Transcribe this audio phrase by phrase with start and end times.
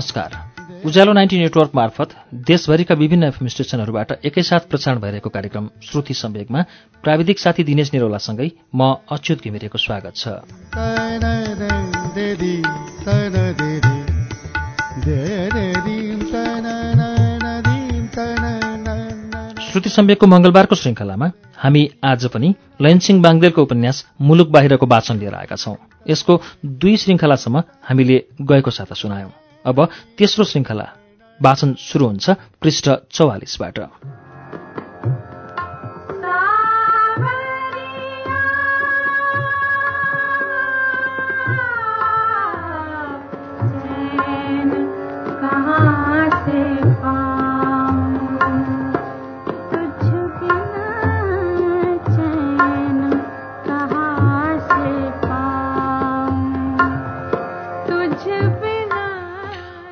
[0.00, 2.10] नमस्कार। उज्यालो ninety network मार्फत
[2.48, 6.62] देशभरिका विभिन्न एफएम स्टेशनहरूबाट एकैसाथ प्रसारण भइरहेको कार्यक्रम श्रुति सम्वेकमा
[7.04, 10.28] प्राविधिक साथी दिनेश निरौलासँगै म अच्युत घिमिरेको स्वागत छ।
[19.66, 25.56] श्रुति सम्वेकको मङ्गलबारको श्रृङ्खलामा हामी आज पनि लयनसिंह बाङ्देलको उपन्यास मुलुक बाहिरको वाचन लिएर आएका
[25.56, 25.76] छौं।
[26.08, 26.40] यसको
[26.80, 29.30] दुई श्रृङ्खलासम्म हामीले गएको साता सुनायौं।
[29.66, 29.88] अब
[30.18, 30.86] तेस्रो श्रृङ्खला
[31.42, 32.30] वाचन सुरु हुन्छ
[32.62, 33.78] पृष्ठ चौवालिसबाट।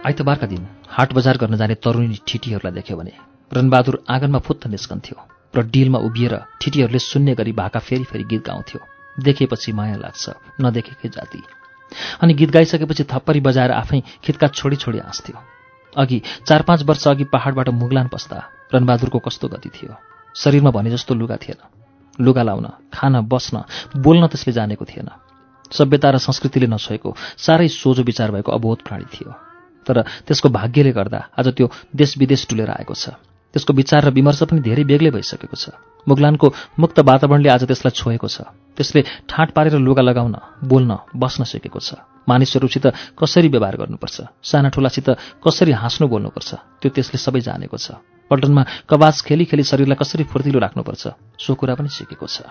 [0.08, 3.12] आइतबारका दिन हाट बजार गर्न जाने तरुणी ठिटीहरूलाई देख्यो भने
[3.52, 5.16] रणबहादुर आँगनमा फुत्त निस्कन्थ्यो
[5.54, 8.80] र डिलमा उभिएर ठिटीहरूले सुन्ने गरी भाका फेरि फेरि गीत गाउँथ्यो।
[9.18, 10.24] देखेपछि माया लाग्छ
[10.60, 11.42] नदेखेकै जाति।
[12.22, 15.36] अनि गीत गाइसकेपछि थप्परी बजाएर आफै खितका छोडी छोडी हाँस्थ्यो।
[15.92, 18.38] अघि चार पाँच वर्ष अघि पहाडबाट मुगलान पस्दा
[18.74, 19.96] रणबहादुरको कस्तो गति थियो?
[20.36, 21.60] शरीरमा भने जस्तो लुगा थिएन।
[22.18, 23.64] लुगा लाउन खान बस्न
[23.96, 25.08] बोल्न त्यसले जानेको थिएन।
[25.72, 29.47] सभ्यता र संस्कृतिले नछोएको साह्रै सोझो विचार भएको अबोध प्राणी थियो।
[29.88, 33.16] तर त्यसको भाग्यले गर्दा आज त्यो देश विदेश डुलेर आएको छ।
[33.48, 35.72] त्यसको विचार र विमर्श पनि धेरै बेग्लै भइसकेको छ।
[36.04, 36.46] मुगलानको
[36.78, 38.44] मुक्त वातावरणले आज त्यसलाई छोएको छ।
[38.76, 40.36] त्यसले ठाँट पारेर लुगा लगाउन
[40.68, 44.16] बोल्न बस्न सिकेको छ। मानिसहरूसित कसरी व्यवहार गर्नुपर्छ?
[44.44, 45.08] साना ठुलासित
[45.40, 46.50] कसरी हाँस्नु बोल्नुपर्छ?
[46.84, 47.96] त्यो त्यसले सबै जानेको छ।
[48.28, 51.04] पल्टनमा कवाज खेली खेली शरीरलाई कसरी फुर्तिलो राख्नुपर्छ?
[51.40, 52.44] सो कुरा पनि सिकेको छ।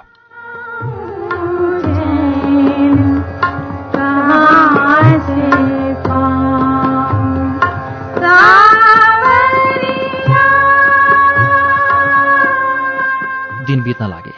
[13.68, 14.32] दिन बित्न लागे।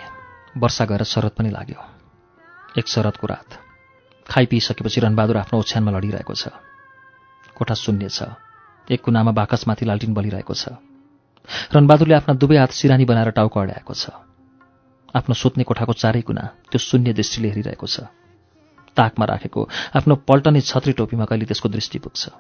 [0.58, 1.82] वर्षा गएर शरद पनि लाग्यो।
[2.78, 3.50] एक शरदको रात।
[4.26, 6.50] खाइपिइसकेपछि रणबहादुर आफ्नो ओछ्यानमा लडिरहेको छ।
[7.54, 8.34] कोठा शून्य छ।
[8.90, 10.82] एक कुनामा बाकसमाथि लालटिन बलिरहेको छ।
[11.74, 14.18] रणबहादुरले आफ्ना दुवै हात सिरानी बनाएर टाउको अड्याएको छ।
[15.14, 18.10] आफ्नो सुत्ने कोठाको चारै कुना त्यो शून्य दृष्टिले हेरिरहेको छ।
[18.98, 19.62] ताकमा राखेको
[19.94, 22.34] आफ्नो पल्टने छत्री टोपीमा कहिले त्यसको दृष्टि पुग्छ।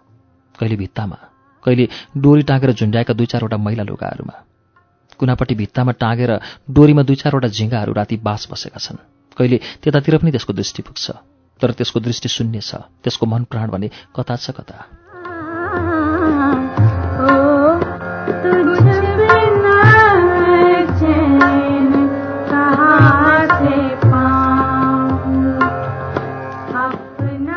[0.57, 1.17] कहिले भित्तामा।
[1.65, 1.85] कहिले
[2.17, 4.48] डोरी टाँगेर झुन्ड्याएका दुई चारवटा मैला लुगाहरूमा।
[5.19, 6.31] कुनापट्टि भित्तामा टाँगेर
[6.71, 8.97] डोरीमा दुई चारवटा झिङ्गाहरू राति बास बसेका छन्।
[9.37, 11.11] कहिले त्यतातिर पनि त्यसको दृष्टि पुग्छ।
[11.61, 14.77] तर त्यसको दृष्टि शून्य छ। त्यसको मन प्राण भने कता छ कता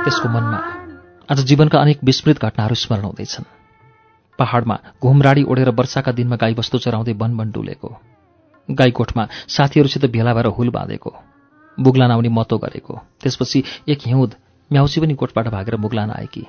[0.04, 0.58] त्यसको मनमा
[1.30, 3.61] आज जीवनका अनेक विस्मृत घटनाहरू स्मरण हुँदैछन्।
[4.42, 7.90] पहाडमा घुमराडी ओढेर वर्षाका दिनमा गाईबस्तु चराउँदै वन वन डुलेको।
[8.68, 11.10] गाईकोठमा साथीहरूसित भेला भएर हुल बाँधेको।
[11.78, 14.34] बुग्लान आउने मतो गरेको। त्यसपछि एक हिउँद
[14.70, 16.44] म्याउसी पनि कोठबाट भागेर मुगलान आएकी।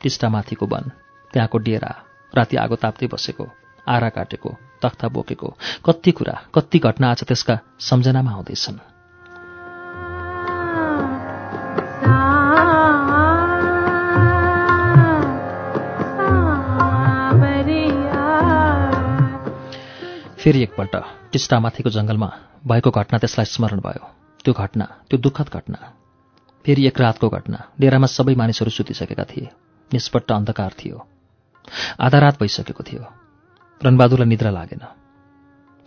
[0.00, 0.90] टिस्टामाथिको वन
[1.32, 1.92] त्यहाँको डेरा
[2.32, 3.46] राति आगो ताप्दै बसेको
[3.86, 4.50] आरा काटेको
[4.82, 5.48] तख्ता बोकेको
[5.86, 8.91] कति कुरा कति घटना आज त्यसका सम्झनामा आउँदैछन्।
[20.42, 20.96] फेरि एकपल्ट
[21.32, 22.28] टिस्टामाथिको जङ्गलमा
[22.66, 24.04] भएको घटना त्यसलाई स्मरण भयो।
[24.44, 25.78] त्यो घटना त्यो दुःखद घटना
[26.66, 29.48] फेरि एक रातको घटना। डेरामा सबै मानिसहरू सुतिसकेका थिए।
[29.92, 31.06] निष्पट्ट अन्धकार थियो।
[32.00, 33.02] आधा रात भइसकेको थियो।
[33.84, 34.82] रणबहादुरलाई निद्रा लागेन।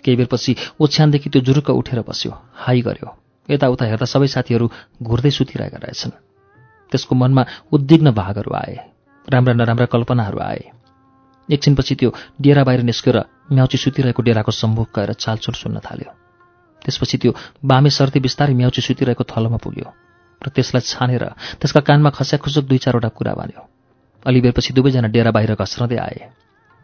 [0.04, 3.10] केही बेरपछि ओछ्यानदेखि त्यो जुरुक्क उठेर बस्यो हाई गर्यो।
[3.50, 4.72] यताउता हेर्दा सबै साथीहरू
[5.04, 6.16] घुर्दै सुतिरहेका रहेछन्।
[6.92, 8.76] त्यसको मनमा उद्विग्न भागहरू आए।
[9.30, 10.64] राम्रा नराम्रा कल्पनाहरू आए।
[11.50, 12.10] एकछिनपछि त्यो
[12.42, 13.18] डेरा बाहिर निस्केर
[13.52, 16.12] म्याउची सुतिरहेको डेराको सम्मुख गएर चालचुल सुन्न थाल्यो।
[16.82, 17.32] त्यसपछि त्यो
[17.66, 19.88] बामे सर्ती बिस्तारै म्याउची सुतिरहेको थलोमा पुग्यो
[20.42, 21.24] र त्यसलाई छानेर
[21.62, 23.62] त्यसका कानमा खस्याखुसुक दुई चारवटा कुरा भन्यो।
[24.26, 26.20] अलिबेरपछि दुवैजना डेरा बाहिर घस्रँदै आए।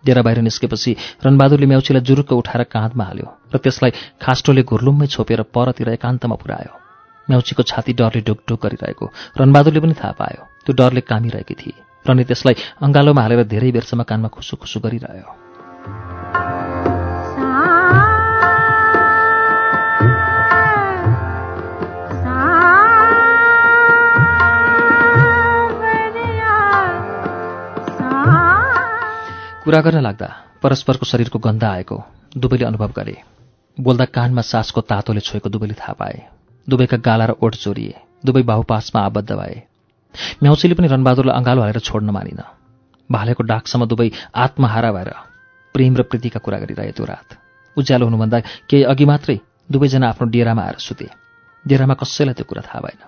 [0.03, 0.91] डेरा बाहिर निस्केपछि
[1.25, 6.73] रणबहादुरले म्याउचीलाई जुरुक्क उठाएर काँधमा हाल्यो र त्यसलाई खास्टोले घुर्लुम्मै छोपेर परतिर एकान्तमा पुऱ्यायो।
[7.27, 9.05] म्याउचीको छाती डरले ढुकढुक गरिरहेको
[9.39, 14.03] रणबहादुरले पनि थाहा पायो त्यो डरले कामिरहेकी थिए। र नि त्यसलाई अङ्गालोमा हालेर धेरै बेरसम्म
[14.03, 15.29] कानमा खुसु खुसु गरिरह्यो।
[29.63, 30.27] कुरा गर्न लाग्दा
[30.63, 31.97] परस्परको शरीरको गन्ध आएको
[32.37, 33.15] दुवैले अनुभव गरे।
[33.79, 36.17] बोल्दा कानमा सासको तातोले छोएको दुवैले थाहा पाए।
[36.69, 37.93] दुवैका गाला र ओठ चोरिए।
[38.25, 39.70] दुवै बाहुपासमा आबद्ध भए।
[40.43, 42.41] म्याउसीले पनि रणबहादुरलाई अँगालो हालेर छोड्न मानिन।
[43.09, 45.09] भालेको डाकसम्म दुवै आत्महारा भएर
[45.75, 47.29] प्रेम र प्रीतिका कुरा गरिरहे त्यो रात।
[47.77, 49.37] उज्यालो हुनुभन्दा केही अघि मात्रै
[49.71, 51.07] दुवैजना आफ्नो डेरामा आएर सुते।
[51.65, 53.01] डेरामा कसैलाई त्यो कुरा थाहा भएन।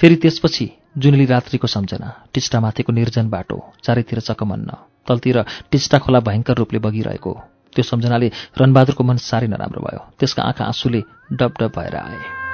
[0.00, 0.66] फेरि त्यसपछि
[0.98, 4.70] जुनेली रात्रिको सम्झना टिस्टामाथिको निर्जन बाटो चारैतिर चकमन्न
[5.06, 5.36] तलतिर
[5.70, 7.32] टिस्टा खोला भयङ्कर रूपले बगिरहेको।
[7.74, 8.28] त्यो सम्झनाले
[8.58, 11.02] रणबहादुरको मन साह्रै नराम्रो भयो। त्यसका आँखा आँसुले
[11.32, 12.47] डब डब भएर आए।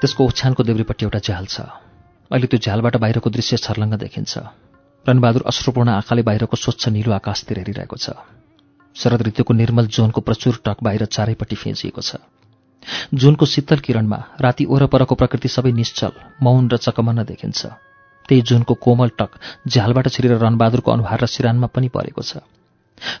[0.00, 1.60] त्यसको ओछ्यानको देब्रीपट्टि एउटा झ्याल छ।
[2.30, 4.32] अहिले त्यो झ्यालबाट बाहिरको दृश्य छर्लङ्ग देखिन्छ।
[5.06, 8.10] रणबहादुर अश्रुपूर्ण आँखाले बाहिरको स्वच्छ निलो आकाशतिर हेरिरहेको छ।
[8.96, 12.16] शरद ऋतुको निर्मल जोनको प्रचुर टक बाहिर चारैपट्टि फिँजिएको छ।
[13.14, 16.12] जुनको शीतल किरणमा राति वरपरको प्रकृति सबै निश्चल
[16.42, 17.66] मौन र चकमन्न देखिन्छ।
[18.28, 19.30] त्यही जुनको कोमल टक
[19.68, 22.42] झ्यालबाट छिरेर रणबहादुरको अनुहार र सिरानमा पनि परेको छ।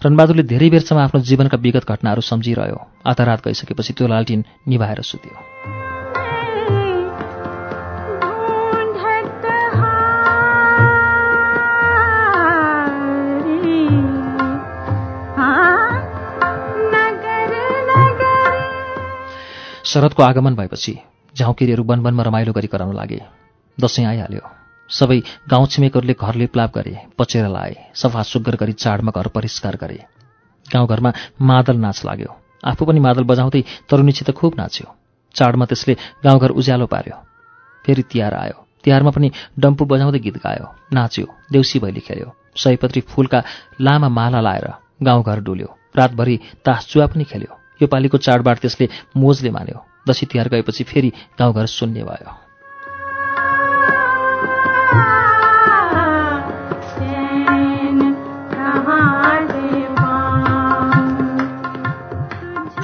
[0.02, 5.85] रणबहादुरले धेरै बेरसम्म आफ्नो जीवनका विगत घटनाहरू सम्झिरह्यो। आधा रात गइसकेपछि त्यो लालटिन निभाएर सुत्यो।
[19.86, 20.92] शरदको आगमन भएपछि
[21.34, 23.20] झाउँकिरीहरू वनवनमा रमाइलो गरी कराउन लागे।
[23.78, 24.42] दसैँ आइहाल्यो।
[24.90, 25.18] सबै
[25.50, 29.98] गाउँ छिमेकहरूले घर लिपलाप गरे पचेर लाए सफा सुग्घर गरी चाडमा घर परिष्कार गरे।
[30.66, 31.10] गाउँघरमा
[31.40, 32.30] मादल नाच लाग्यो।
[32.64, 34.86] आफू पनि मादल बजाउँदै तरुणीसित खुब नाच्यो।
[35.34, 35.94] चाडमा त्यसले
[36.24, 37.16] गाउँघर उज्यालो पार्यो।
[37.84, 43.42] फेरि तिहार आयो। तिहारमा पनि डम्पु बजाउँदै गीत गायो नाच्यो देउसी भैली खेल्यो। सयपत्री फुलका
[43.80, 44.66] लामा माला लाएर
[45.02, 49.78] गाउँघर डुल्यो। रातभरि तासजुवा पनि खेल्यो। यो पालिको चाडबाड त्यसले मोजले मान्यो।
[50.08, 52.30] दसैँ तिहार गएपछि फेरि गाउँघर शून्य भयो।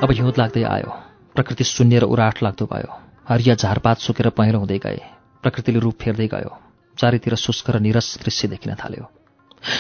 [0.03, 0.91] अब हिउँद लाग्दै आयो।
[1.35, 2.91] प्रकृति शून्य र उराट लाग्दो भयो।
[3.29, 5.01] हरिया झारपात सुकेर पहेँलो हुँदै गए।
[5.43, 6.51] प्रकृतिले रूप फेर्दै गयो।
[6.99, 9.07] चारैतिर शुष्क र निरस दृश्य देखिन थाल्यो।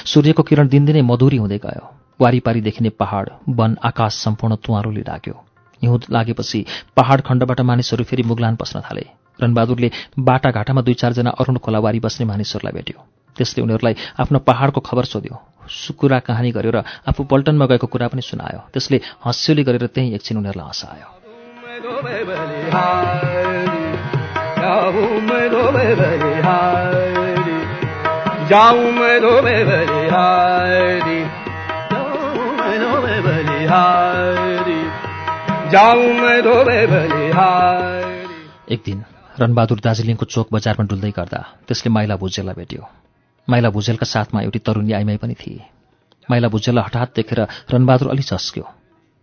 [0.06, 1.85] सूर्यको किरण दिनदिनै मधुरी हुँदै गयो।
[2.22, 5.34] वारिपारी देखिने पहाड वन आकाश सम्पूर्ण तुवारोले ढाक्यो
[5.82, 6.60] हिउँद लागेपछि
[6.96, 9.04] पहाड खण्डबाट मानिसहरू फेरि मुगलान पस्न थाले।
[9.42, 9.88] रणबहादुरले
[10.19, 12.98] बाटाघाटामा दुई चारजना अरुण खोलावारी बस्ने मानिसहरूलाई भेट्यो।
[13.36, 15.36] त्यसले उनीहरूलाई आफ्नो पहाडको खबर सोध्यो।
[15.69, 16.78] सुकुरा कहानी गर्यो र
[17.08, 21.08] आफू पल्टनमा गएको कुरा पनि सुनायो। त्यसले हँस्योली गरेर त्यहीँ एकछिन उनीहरूलाई हँसायो।
[38.69, 38.98] एक दिन
[39.40, 42.82] रणबहादुर दार्जिलिङको चोक बजारमा डुल्दै गर्दा त्यसले माइला भुजेललाई भेट्यो।
[43.48, 45.64] माइला भुजेलका साथमा एउटी तरुणी आइमाई पनि थिए।
[46.30, 47.40] माइला भुजेललाई हठात देखेर
[47.72, 48.64] रणबहादुर अलि झस्क्यो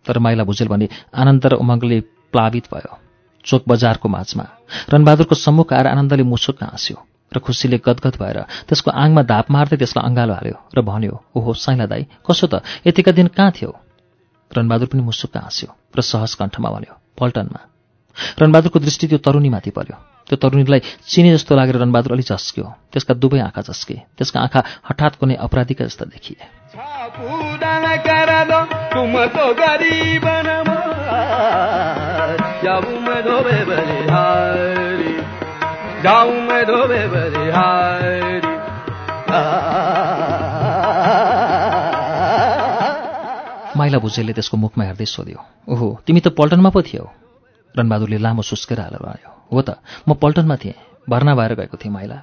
[0.05, 1.99] तर माइला भुजेल भने आनन्द र उमङ्गले
[2.33, 2.97] प्लावित भयो।
[3.45, 4.45] चोक बजारको माझमा
[4.93, 6.97] रणबहादुरको सम्मुख आएर आनन्दले मुसुक्न हाँस्यो
[7.35, 11.85] र खुसीले गदगद भएर त्यसको आङमा धाप मार्दै त्यसलाई अँगालो हाल्यो र भन्यो ओहो साइला
[11.85, 12.65] दाई कसो त?
[12.87, 13.88] यतिका दिन कहाँ थियो?
[14.57, 17.61] रणबहादुर पनि मुसुक्क हाँस्यो र सहज कण्ठमा भन्यो पल्टनमा।
[18.39, 19.95] रणबहादुरको दृष्टि त्यो तरुणीमाथि पर्यो।
[20.29, 25.15] त्यो तरुणीलाई चिने जस्तो लागेर रणबहादुर अलि झस्क्यो। त्यसका दुवै आँखा झस्के। त्यसका आँखा हठात
[25.19, 26.37] कुनै अपराधीका जस्ता देखिए।
[43.79, 45.39] माइला भुजेलले त्यसको मुखमा हेर्दै सोध्यो
[45.71, 47.05] ओहो तिमी त पल्टनमा पो थियौ?
[47.75, 49.69] रणबहादुरले लामो सुस्केर हालेर आयो हो त
[50.07, 50.77] म पल्टनमा थिएँ
[51.09, 52.17] भर्ना भएर गएको थिएँ माइला।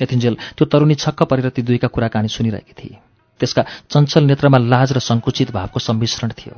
[0.00, 2.98] यतिन्जेल त्यो तरुणी छक्क परेर ती दुईका कुराकानी सुनिरहेकी थिए।
[3.40, 6.54] त्यसका चञ्चल नेत्रमा लाज र सङ्कुचित भावको सम्मिश्रण थियो।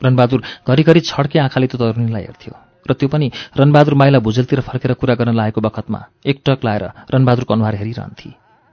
[0.00, 2.54] रणबहादुर घरिघरि छड्के आँखाले त्यो तरुणीलाई हेर्थ्यो
[2.88, 3.26] र त्यो पनि
[3.56, 8.30] रणबहादुर माइला भुजेलतिर फर्केर कुरा गर्न लागेको बखतमा एकटक लाएर रणबहादुरको अनुहार हेरिरहन्थे।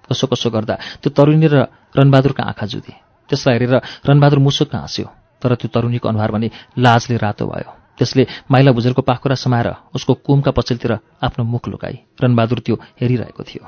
[0.08, 1.56] कसो कसो गर्दा त्यो तरुणी र
[1.96, 2.96] रणबहादुरका आँखा जुधे
[3.32, 5.08] त्यसलाई हेरेर रणबहादुर मुसुक्क हाँस्यो
[5.40, 6.48] तर त्यो तरुणीको अनुहार भने
[6.78, 10.92] लाजले रातो भयो। त्यसले माइला भुजेलको पाखुरा समाएर उसको कुमका पछिल्तिर
[11.24, 13.64] आफ्नो मुख लुकाई। रणबहादुर त्यो हेरिरहेको थियो।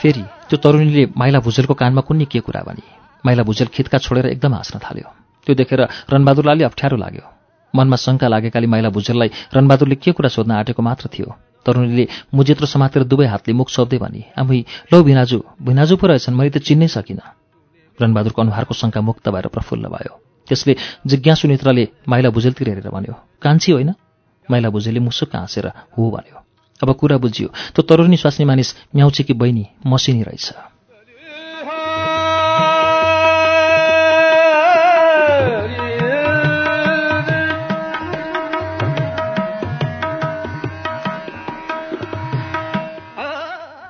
[0.00, 2.86] फेरि त्यो तरुणीले माइला भुजेलको कानमा कुन्नी के कुरा भने?
[3.26, 5.80] माइला भुजेल खितका छोडेर एकदम हाँस्न थाल्यो। त्यो देखेर
[6.12, 7.24] रणबहादुरलाई अप्ठ्यारो लाग्यो।
[7.74, 11.28] मनमा शङ्का लागेकाले माइला भुजेललाई रणबहादुरले के कुरा सोध्न आँटेको मात्र थियो।
[11.66, 14.58] तरुणीले मुजेत्रो समातेर दुवै हातले मुख सोध्दै भने आमै
[14.90, 17.26] लौ भिनाजु भिनाजु पो रहेछन् मैले त चिन्नै सकिनँ
[17.98, 20.12] रणबहादुरको अनुहारको शङ्का मुक्त भएर प्रफुल्ल भयो।
[20.46, 20.72] त्यसले
[21.10, 23.90] जिज्ञासु नेत्रले माइला भुजेलतिर हेरेर भन्यो कान्छी होइन
[24.48, 26.38] माइला भुजेलले मुसुक्क हाँसेर हो भन्यो
[26.82, 30.75] अब कुरा बुझियो त्यो तरुणी स्वास्नी मानिस म्याउचेकी बहिनी मसिनी रहेछ।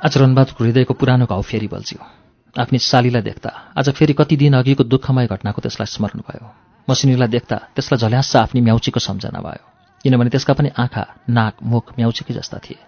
[0.06, 1.98] आज रणबहादुरको हृदयको पुरानो घाउ फेरि बल्झ्यो।
[2.54, 6.46] आफ्नी सालीलाई देख्दा आज फेरि कति दिन अघिको दुःखमय घटनाको त्यसलाई स्मरण भयो।
[6.88, 9.66] मसिनीलाई देख्दा त्यसलाई झल्यास आफ्नी म्याउचीको सम्झना भयो
[10.04, 12.78] किनभने त्यसका पनि आँखा नाक मुख म्याउचीकै जस्ता थिए।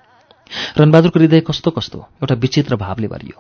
[0.79, 3.39] रणबहादुरको हृदय कस्तो कस्तो एउटा विचित्र भावले भरियो।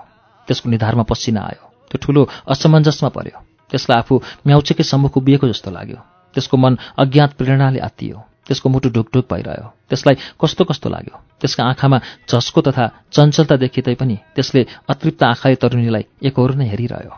[0.49, 3.39] त्यसको निधारमा पसिना आयो। त्यो ठुलो असमञ्जसमा पर्यो
[3.71, 4.15] त्यसलाई आफू
[4.47, 5.99] म्याउचेकै सम्मुख उभिएको जस्तो लाग्यो।
[6.35, 11.17] त्यसको मन अज्ञात प्रेरणाले आत्तियो। त्यसको मुटु ढुकढुक भइरह्यो। त्यसलाई कस्तो कस्तो लाग्यो?
[11.41, 11.99] त्यसका आँखामा
[12.31, 17.15] झस्को तथा चञ्चलता देखिँदै पनि त्यसले अतृप्त आँखाले तरुणीलाई एकहोरो नै हेरिरह्यो।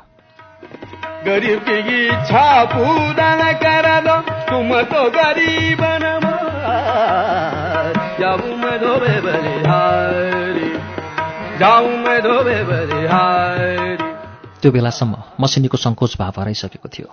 [14.63, 17.09] त्यो बेलासम्म मसिनीको सङ्कोच भाव हराइसकेको थियो।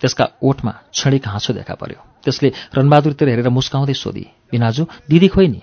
[0.00, 5.60] त्यसका ओठमा क्षणिक हाँसो देखा पर्यो। त्यसले रणबहादुरतिर हेरेर मुस्काउँदै सोधी बिनाजु दिदी खोइ नि?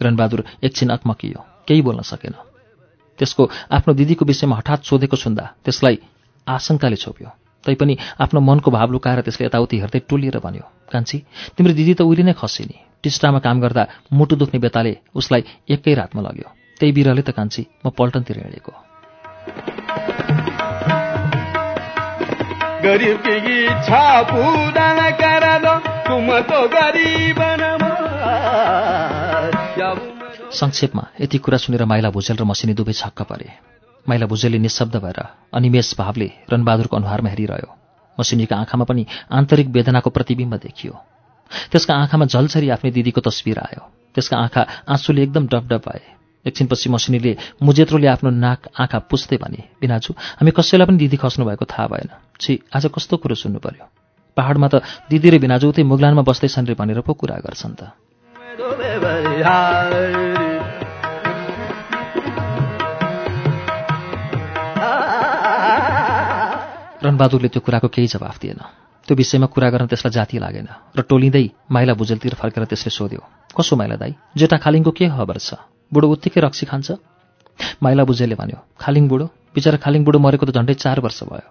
[0.00, 2.34] रणबहादुर एकछिन अकमकियो केही बोल्न सकेन।
[3.18, 5.96] त्यसको आफ्नो दिदीको विषयमा हठात सोधेको सुन्दा त्यसलाई
[6.46, 7.28] आशंकाले छोप्यो।
[7.64, 11.18] तैपनि आफ्नो मनको भाव लुकाएर त्यसले यताउति हेर्दै टोलिएर भन्यो कान्छी
[11.56, 13.82] तिम्रो दिदी त उहिले नै खसिनी टिस्टामा काम गर्दा
[14.12, 15.42] मुटु दुख्ने बेताले उसलाई
[15.74, 16.48] एकै रातमा लग्यो।
[16.78, 18.72] त्यही बिरहले त कान्छी म पल्टनतिर हिँडेको।
[30.52, 33.50] संक्षेपमा यति कुरा सुनेर माइला भुजेल र मसिनी दुवै छक्क परे।
[34.08, 35.24] माइला भुजेलले निशब्द भएर
[35.54, 37.74] अनिमेष भावले रणबहादुरको अनुहारमा हेरिरह्यो।
[38.20, 40.92] मसिनीका आँखामा पनि आन्तरिक वेदनाको प्रतिबिम्ब देखियो।
[41.72, 46.15] त्यसका आँखामा झलझरी आफ्नै दिदीको तस्विर आयो। त्यसका आँखा आँसुले एकदम डबडब भए।
[46.46, 51.64] एकछिनपछि मसिनीले मुजेत्रोले आफ्नो नाक आँखा पुस्दै भने बिनाजु हामी कसैलाई पनि दिदी खस्नु भएको
[51.66, 52.10] थाहा भएन।
[52.40, 53.84] छि आज कस्तो कुरो सुन्नु पर्यो?
[54.36, 54.74] पहाडमा त
[55.10, 57.82] दिदी र बिनाजु उतै मुगलानमा बस्दैछन् रे भनेर पो कुरा गर्छन् त।
[66.96, 68.60] रणबहादुरले त्यो कुराको केही जवाफ दिएन।
[69.08, 73.22] त्यो विषयमा कुरा गर्न त्यसलाई जाति लागेन र टोलिँदै माइला भुजेलतिर फर्केर त्यसले सोध्यो
[73.54, 74.12] कसो माइला दाई?
[74.36, 75.54] जेठा खालिङको के खबर छ?
[75.92, 76.88] बुढो उत्तिकै रक्सी खान्छ।
[77.82, 81.48] माइला बुझेले भन्यो खालिङ बुढो बिचरा खालिङ बुढो मरेको त झन्डै चार वर्ष भयो।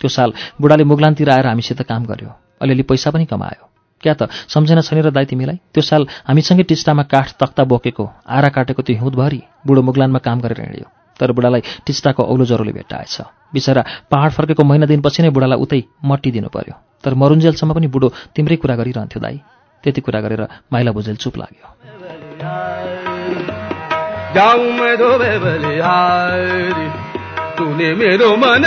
[0.00, 2.30] त्यो साल बुढाले मुगलानतिर आएर हामीसित काम गर्यो।
[2.62, 3.64] अलिअलि पैसा पनि कमायो।
[4.02, 5.58] क्या त सम्झना छैन र दाइ तिमीलाई?
[5.72, 10.60] त्यो साल हामीसँगै टिस्टामा काठ तख्ता बोकेको आरा काटेको त्यो हिउँदभरि बुढो मुगलानमा काम गरेर
[10.60, 10.88] हिँड्यो।
[11.20, 13.14] तर बुढालाई टिस्टाको औलो ज्वरोले भेट्टाएछ।
[13.54, 16.74] बिचरा पहाड फर्केको महिना दिनपछि नै बुढालाई उतै मट्टी दिनु पर्यो।
[17.04, 19.36] तर मरुन्जेलसम्म पनि बुढो तिम्रै कुरा गरिरहन्थ्यो दाई।
[19.84, 23.03] त्यति कुरा गरेर माइला भुजेल चुप लाग्यो।
[27.94, 28.64] मेरो मन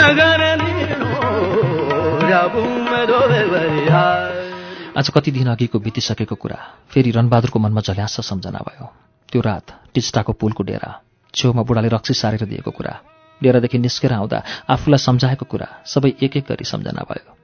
[4.97, 6.59] आज कति दिन अघिको बितिसकेको कुरा
[6.89, 8.85] फेरि रणबहादुरको मनमा झल्यास सम्झना भयो
[9.31, 11.01] त्यो रात टिस्टाको पुलको डेरा
[11.33, 12.99] छेउमा बुढाले रक्सी सारेर दिएको कुरा
[13.43, 17.35] डेरादेखि निस्केर आउँदा आफूलाई सम्झाएको कुरा सबै एक एक गरी सम्झना भयो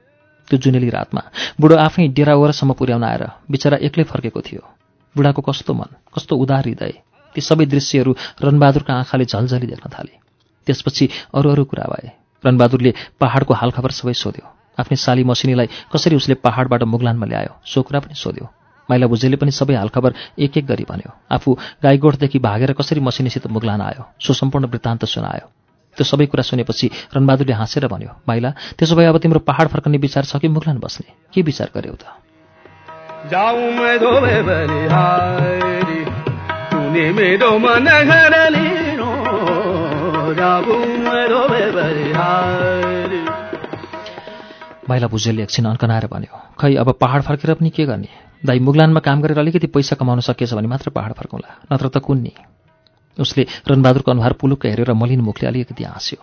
[0.48, 1.22] त्यो जुनेली रातमा
[1.60, 4.62] बुढो आफै डेरा वरसम्म पुर्याउन आएर बिचरा एक्लै फर्केको थियो।
[5.16, 6.92] बुढाको कस्तो मन कस्तो उदार हृदय
[7.34, 10.18] ती सबै दृश्यहरू रणबहादुरका आँखाले झलझली देख्न थाले।
[10.66, 12.10] त्यसपछि अरू अरू कुरा भए।
[12.46, 14.46] रणबहादुरले पहाडको हालखबर सबै सोध्यो।
[14.78, 17.60] आफ्नै साली मसिनीलाई कसरी उसले पहाडबाट मुगलानमा ल्यायो?
[17.66, 18.46] सो कुरा पनि सोध्यो।
[18.90, 23.80] माइला भुजेले पनि सबै हालखबर एक एक गरी भन्यो। आफू गाईगोठदेखि भागेर कसरी मसिनीसित मुगलान
[23.80, 24.02] आयो?
[24.20, 25.50] सो सम्पूर्ण वृत्तान्त सुनायो।
[25.96, 30.24] त्यो सबै कुरा सुनेपछि रणबहादुरले हाँसेर भन्यो माइला त्यसो भए अब तिम्रो पहाड फर्कने विचार
[30.24, 31.12] छ कि मुगलान बस्ने?
[31.34, 32.04] के विचार गर्यौ त?
[44.88, 48.08] माइला भुजेलले एकछिन अन्कनाएर भन्यो खै अब पहाड फर्केर पनि के गर्ने
[48.42, 52.32] दाई मुगलानमा काम गरेर अलिकति पैसा कमाउन सकिएछ भने मात्र पहाड फर्कौँला नत्र त कुन्नी
[53.18, 56.20] उसले रणबहादुरको अनुहार पुलुक्क हेरेर मलिन मुखले अलिकति हाँस्यो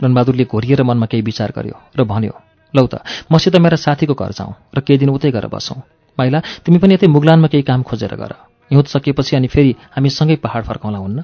[0.00, 2.34] रणबहादुरले घोरिएर मनमा केही विचार गर्यो र भन्यो
[2.74, 3.02] लौ त
[3.32, 5.78] मसित मेरा साथीको घर जाउँ र केही दिन उतै गएर बसौँ
[6.18, 8.34] माइला तिमी पनि यतै मुगलानमा केही काम खोजेर गर
[8.70, 11.22] हिउँद सकिएपछि अनि फेरि हामी सँगै पहाड फर्काउँला हुन्न।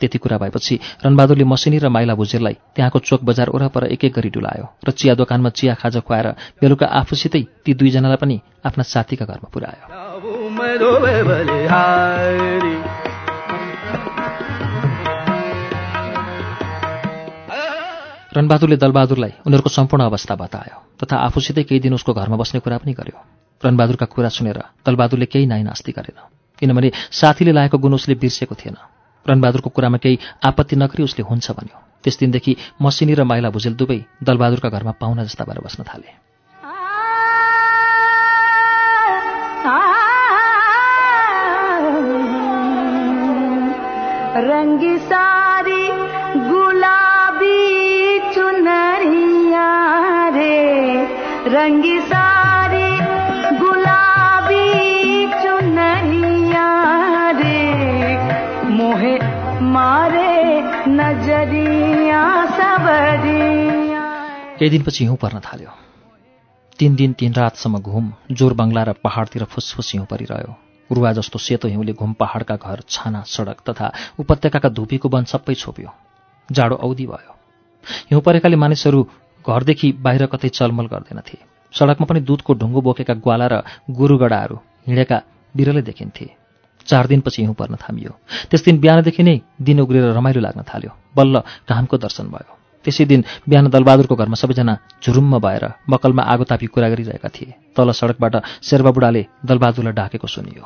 [0.00, 4.30] त्यति कुरा भएपछि रणबहादुरले मसिनी र माइला भुजेरलाई त्यहाँको चोक बजार वरपर एक एक गरी
[4.34, 6.26] डुलायो र चिया दोकानमा चिया खाजा खुवाएर
[6.58, 9.86] बेलुका आफूसितै ती दुईजनालाई पनि आफ्ना साथीका घरमा पुर्यायो।
[18.34, 22.92] रणबहादुरले दलबहादुरलाई उनीहरूको सम्पूर्ण अवस्था बतायो तथा आफूसितै केही दिन उसको घरमा बस्ने कुरा पनि
[22.98, 23.18] गर्यो।
[23.62, 28.76] रणबहादुरका कुरा सुनेर दलबहादुरले केही नाइ नास्ति गरेन। किनभने साथीले लागेको गुण उसले बिर्सेको थिएन।
[29.26, 33.98] रणबहादुरको कुरामा केही आपत्ति नगरी उसले हुन्छ भन्यो। त्यस दिनदेखि मसिनी र माइला भुजेल दुवै
[34.22, 36.10] दलबहादुरका घरमा पाहुना जस्ता भएर बस्न थाले।
[44.46, 45.82] रङ्गी सारी
[46.50, 47.58] गुलाबी
[48.34, 49.68] चुनरिया
[50.28, 52.21] रे।
[64.62, 65.70] केही दिनपछि हिउँ पर्न थाल्यो।
[66.78, 70.54] तिन दिन तिन रातसम्म घुम जोर बङ्गला र पहाडतिर फुसफुस हिउँ परिरह्यो।
[70.90, 73.86] उरुवा जस्तो सेतो हिउँले घुम पहाडका घर छाना सडक तथा
[74.22, 75.90] उपत्यकाका धुपीको वन सबै छोप्यो।
[76.48, 77.34] जाडो औधी भयो।
[78.10, 79.02] हिउँ परेकाले मानिसहरू
[79.44, 81.42] घरदेखि बाहिर कतै चलमल गर्दैनथे
[81.74, 85.22] सडकमा पनि दुधको ढुङ्गो बोकेका ग्वाला र गोरुगडाहरू हिँडेका
[85.54, 86.30] बिरलै देखिन्थे।
[86.86, 88.14] चार दिनपछि हिउँ पर्न थामियो।
[88.46, 93.24] त्यस दिन बिहानदेखि नै दिन उग्रेर रमाइलो लाग्न थाल्यो। बल्ल घामको दर्शन भयो। त्यसै दिन
[93.48, 94.74] बिहान दलबहादुरको घरमा सबैजना
[95.04, 100.64] झुरुम्म भएर बकलमा आगो तापी कुरा गरिरहेका थिए। तल सडकबाट शेर्बा बुढाले दलबहादुरलाई डाकेको सुनियो।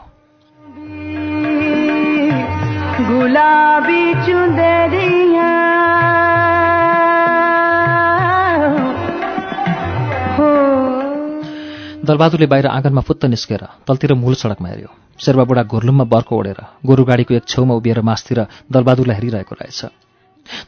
[12.07, 17.05] दलबहादुरले बाहिर आँगनमा फुत्त निस्केर तलतिर मूल सडकमा हेऱ्यो। शेर्बा बुढा घुर्लुममा बर्को ओढेर गोरु
[17.05, 18.39] गाडीको एक छेउमा उभिएर मासतिर
[18.73, 20.06] दलबहादुरलाई हेरिरहेको रहेछ।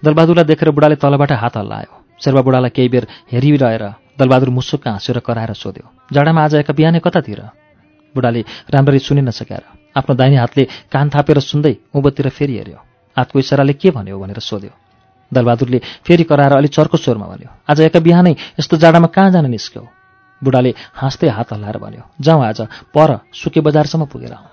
[0.04, 3.84] दलबहादुरलाई देखेर बुढाले तलबाट हात हल्लायो। शेर्बा बुढालाई केही बेर हेरिरहेर
[4.18, 7.40] दलबहादुर मुसुक्क हाँसेर कराएर सोध्यो जाडामा आज एका बिहानै कतातिर?
[8.14, 8.40] बुढाले
[8.74, 9.62] राम्ररी सुनि नसक्यार
[9.96, 12.78] आफ्नो दाहिने हातले कान थापेर सुन्दै उँभोतिर फेरि हेऱ्यो।
[13.16, 14.18] हातको इसाराले के भन्यो?
[14.18, 14.70] भनेर सोध्यो।
[15.32, 19.84] दलबहादुरले फेरि कराएर अलि चर्को स्वरमा भन्यो आज एका बिहानै यस्तो जाडामा कहाँ जान निस्क्यौ?
[20.42, 22.60] बुढाले हाँस्दै हात हल्लाएर भन्यो जाउँ आज
[22.94, 24.46] पर सुके बजारसम्म पुगेर आउँ।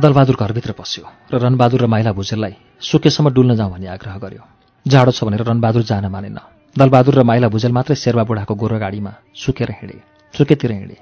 [0.00, 4.42] दलबहादुर घरभित्र पस्यो र रणबहादुर र माइला भुजेललाई सुकेसम्म डुल्न जाउँ भनी आग्रह गर्यो।
[4.86, 6.38] जाडो छ भनेर रणबहादुर जान मानेन।
[6.76, 9.98] दलबहादुर र माइला भुजेल मात्रै शेर्बा बुढाको गोरो गाडीमा सुकेर हिँडे
[10.34, 10.96] सुकेतिर हिँडे।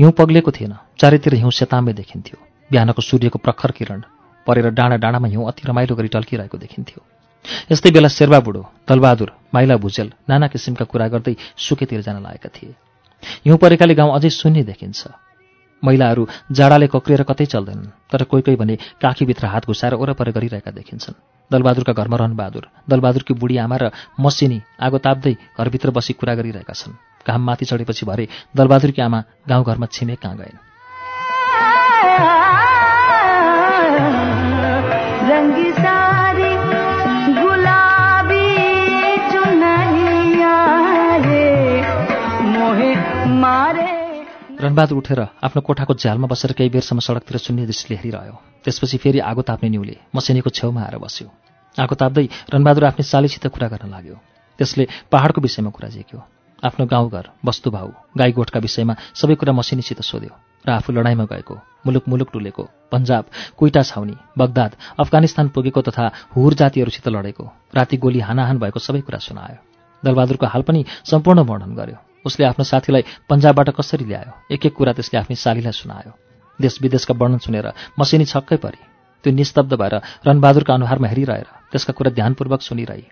[0.00, 2.38] हिउँ पग्लेको थिएन चारैतिर हिउँ सेताम्बै देखिन्थ्यो।
[2.70, 4.00] बिहानको सूर्यको प्रखर किरण
[4.46, 7.00] परेर डाँडा डाँडामा हिउँ अति रमाइलो गरी टल्किरहेको देखिन्थ्यो।
[7.70, 12.74] यस्तै बेला शेर्बा बुढो दलबहादुर माइला भुजेल नाना किसिमका कुरा गर्दै सुकेतिर जान लागेका थिए।
[13.22, 15.00] हिउँ परेकाले गाउँ अझै शून्य देखिन्छ।
[15.82, 21.20] महिलाहरू जाडाले कक्रिएर कतै चल्दैनन् तर कोही कोही भने काखीभित्र हात घुसाएर वरपर गरिरहेका देखिन्छन्।
[21.50, 23.84] दलबहादुरका घरमा रनबहादुर दलबहादुरकी बुढी आमा र
[24.20, 26.98] मसिनी आगो ताप्दै घरभित्र बसी कुरा गरिरहेका छन्।
[27.28, 28.24] घाम माथि चढेपछि भरे
[28.56, 30.64] दलबहादुरकी आमा गाउँघरमा छिमेक कहाँ गइन्
[44.76, 49.42] रणबहादुर उठेर आफ्नो कोठाको झ्यालमा बसेर केही बेरसम्म सडकतिर शून्य दृष्टिले हेरिरह्यो। त्यसपछि फेरि आगो
[49.48, 51.28] ताप्ने न्युले मसिनीको छेउमा आएर बस्यो।
[51.80, 54.16] आगो ताप्दै रणबहादुर आफ्नो सालीसित कुरा गर्न लाग्यो।
[54.60, 56.20] त्यसले पहाडको विषयमा कुरा झेक्यो।
[56.60, 57.88] आफ्नो गाउँघर वस्तुभाउ
[58.20, 60.32] गाई गोठका विषयमा सबै कुरा मसिनीसित सोध्यो
[60.66, 61.54] र आफू लडाइँमा गएको
[61.86, 63.24] मुलुक मुलुक डुलेको पन्जाब
[63.56, 66.04] कुइटा छाउनी बगदाद अफगानिस्तान पुगेको तथा
[66.36, 69.58] हुर जातिहरूसित लडेको राति गोली हानाहान भएको सबै कुरा सुनायो।
[70.02, 74.32] दलबहादुरको हाल पनि सम्पूर्ण वर्णन गर्यो। उसले आफ्नो साथीलाई पन्जाबबाट कसरी ल्यायो?
[74.50, 76.12] एक एक कुरा त्यसले आफ्नै सालीलाई सुनायो।
[76.58, 77.66] देश विदेशका वर्णन सुनेर
[77.98, 78.80] मसिनी छक्कै परी।
[79.24, 79.94] त्यो निस्तब्ध भएर
[80.26, 83.06] रणबहादुरका अनुहारमा हेरिरहेर त्यसका कुरा ध्यानपूर्वक सुनिरहे।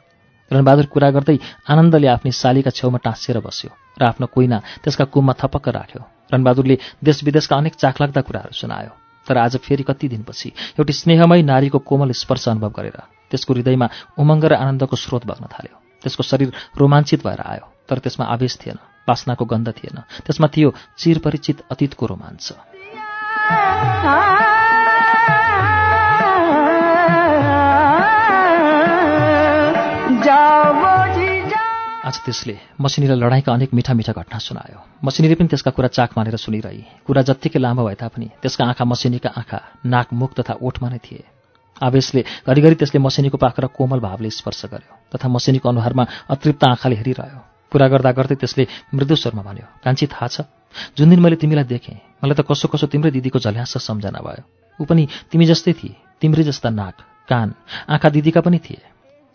[0.51, 5.69] रणबहादुर कुरा गर्दै आनन्दले आफ्नै सालीका छेउमा टाँसिएर बस्यो र आफ्नो कोइना त्यसका कुममा थपक्क
[5.69, 8.93] राख्यो। रणबहादुरले देश विदेशका अनेक चाखलाग्दा कुराहरू सुनायो।
[9.27, 10.49] तर आज फेरि कति दिनपछि
[10.79, 12.99] एउटी स्नेहमय नारीको कोमल स्पर्श अनुभव गरेर
[13.31, 13.89] त्यसको हृदयमा
[14.21, 18.79] उमङ्ग र आनन्दको स्रोत बग्न थाल्यो। त्यसको शरीर रोमाञ्चित भएर आयो तर त्यसमा आवेश थिएन।
[19.09, 22.47] वासनाको गन्ध थिएन। त्यसमा थियो चिरपरिचित अतीतको रोमाञ्च।
[32.05, 36.37] आज त्यसले मसिनीलाई लडाइँका अनेक मिठा मिठा घटना सुनायो। मसिनीले पनि त्यसका कुरा चाख मानेर
[36.37, 41.01] सुनिरही। कुरा जत्तिकै लामो भए तापनि त्यसका आँखा मसिनीका आँखा नाक मुख तथा ओठमा नै
[41.01, 41.25] थिए।
[41.81, 47.54] आवेशले घरिघरि त्यसले मसिनीको पाखर कोमल भावले स्पर्श गर्यो तथा मसिनीको अनुहारमा अतृप्त आँखाले हेरिरह्यो।
[47.75, 50.47] कुरा गर्दा गर्दै त्यसले मृदु स्वरमा भन्यो कान्छी थाहा छ
[50.95, 54.43] जुन दिन मैले तिमीलाई देखेँ मलाई त कसो कसो तिम्रै दिदीको झल्यास सम्झना भयो।
[54.79, 56.97] ऊ पनि तिमी जस्तै थिए तिम्रै जस्ता नाक
[57.29, 57.49] कान
[57.91, 58.83] आँखा दिदीका पनि थिए।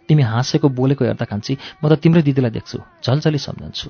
[0.10, 3.90] तिमी हाँसेको बोलेको हेर्दा कान्छी म त तिम्रै दिदीलाई देख्छु झलझली सम्झन्छु।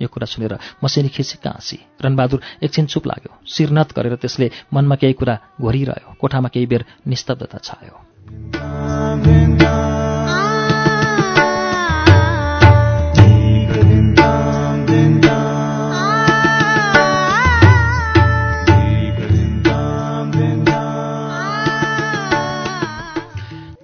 [0.00, 5.14] यो कुरा सुनेर मसिनी खिसिक्क हाँसी रणबहादुर एकछिन चुप लाग्यो शिरनत गरेर त्यसले मनमा केही
[5.20, 7.94] कुरा घोरिरह्यो कोठामा केही बेर निस्तब्धता छायो।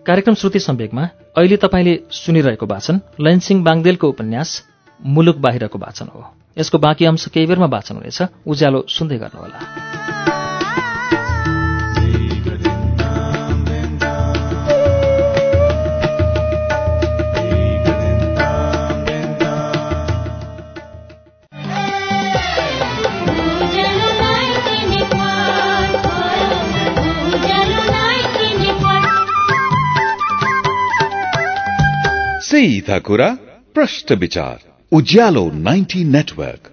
[0.06, 4.62] कार्यक्रम श्रुति सम्वेकमा अहिले तपाईँले सुनिरहेको वाचन लैनसिंह बाङदेलको उपन्यास
[5.06, 10.35] मुलुक बाहिरको वाचन हो। यसको बाँकी अंश केही बेरमा वाचन हुनेछ। उज्यालो सुन्दै गर्नुहोला।
[32.56, 33.26] सीधा कुरा
[33.74, 34.58] प्रश्न विचार
[34.92, 36.68] उज्यालो 90 नेटवर्क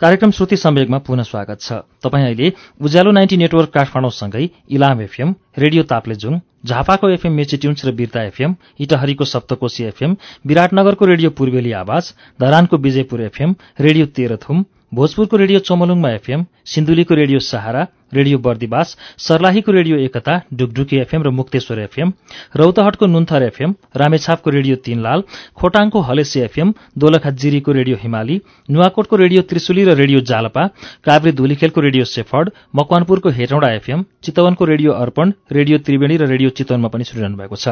[0.00, 5.82] कार्यक्रम श्रुति सम्वेकमा पुनः स्वागत छ। तपाईँ अहिले उज्यालो नाइन्टी नेटवर्क काठमाडौँसँगै इलाम एफएम रेडियो
[5.82, 10.16] ताप्लेजुङ झापाको एफएम मेचिट्युन्स र बिर्ता एफएम इटहरीको सप्तकोशी एफएम
[10.46, 17.38] विराटनगरको रेडियो पूर्वेली आवाज धरानको विजयपुर एफएम रेडियो तेह्रथुम भोजपुरको रेडियो चोमलुङमा एफएम सिन्धुलीको रेडियो
[17.46, 17.80] सहारा
[18.14, 22.12] रेडियो बर्दिवास सर्लाहीको रेडियो एकता डुकडुकी एफएम र मुक्तेश्वर एफएम
[22.56, 25.24] रौतहटको नुन्थर एफएम रामेछापको रेडियो तीनलाल
[25.60, 30.64] खोटाङको हलेसी एफएम दोलखा जिरीको रेडियो हिमाली नुवाकोटको रेडियो त्रिशुली र रेडियो जालपा
[31.04, 36.88] काभ्रे धुलीखेलको रेडियो सेफर्ड मकवानपुरको हेटौँडा एफएम चितवनको रेडियो अर्पण रेडियो त्रिवेणी र रेडियो चितवनमा
[36.88, 37.68] पनि सुनिरहनु भएको छ।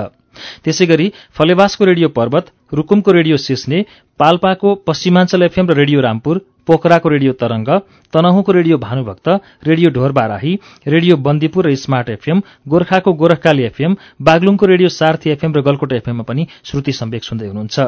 [0.65, 1.07] त्यसै गरी
[1.39, 3.81] फलेवासको रेडियो पर्वत रुकुमको रेडियो सिस्ने
[4.21, 7.69] पाल्पाको पश्चिमाञ्चल एफएम र रेडियो रामपुर पोखराको radio Tarang
[8.13, 9.29] तनहुँको radio Bhanubhakta
[9.69, 10.53] radio Dhorbarahi
[10.87, 16.25] radio Bandipur र स्मार्ट एफएम गोर्खाको गोरखकाली एफएम बागलुङको रेडियो सार्थी एफएम र गलकोट एफएममा
[16.25, 17.79] पनि श्रुति सम्वेक सुन्दै हुनुहुन्छ।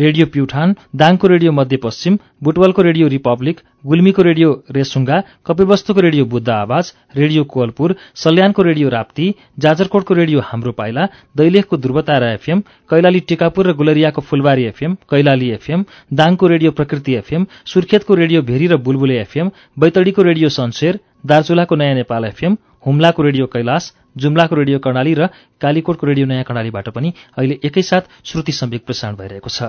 [0.00, 6.92] रेडियो प्युठान दाङको रेडियो मध्यपश्चिम बुटवलको रेडियो रिपब्लिक गुल्मीको रेडियो रेसुङ्गा कपिवस्तुको रेडियो बुद्ध आवाज
[7.16, 9.26] रेडियो कोवलपुर सल्यानको रेडियो राप्ती
[9.58, 15.84] जाजरकोटको रेडियो हाम्रो पाइला दैलेखको ध्रुवतारा एफएम कैलाली टिकापुर र गुलरियाको फुलबारी एफएम कैलाली एफएम
[16.14, 21.94] दाङको रेडियो प्रकृति एफएम सुर्खेतको रेडियो भेरी र बुलबुले एफएम बैतडीको रेडियो सन्सेर दार्चुलाको नयाँ
[21.96, 25.26] नेपाल एफएम हुम्लाको रेडियो कैलाश जुम्लाको रेडियो कर्णाली र
[25.60, 29.62] कालीकोटको रेडियो नयाँ कर्णालीबाट पनि अहिले एकैसाथ श्रुति सम्वेक प्रसारण भइरहेको छ।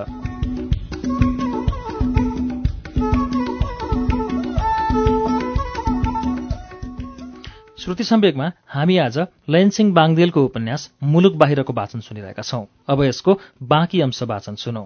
[7.80, 14.02] श्रुति सम्वेकमा हामी आज लयनसिंह बाङदेलको उपन्यास मुलुक बाहिरको वाचन सुनिरहेका छौं। अब यसको बाँकी
[14.02, 14.84] अंश वाचन सुनौ।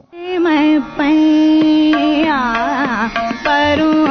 [3.47, 4.01] परूं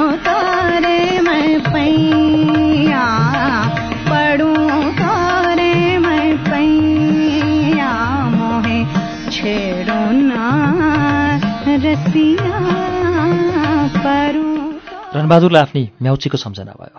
[15.14, 16.98] रणबहादुरलाई आफ्नी म्याउचीको सम्झना भयो।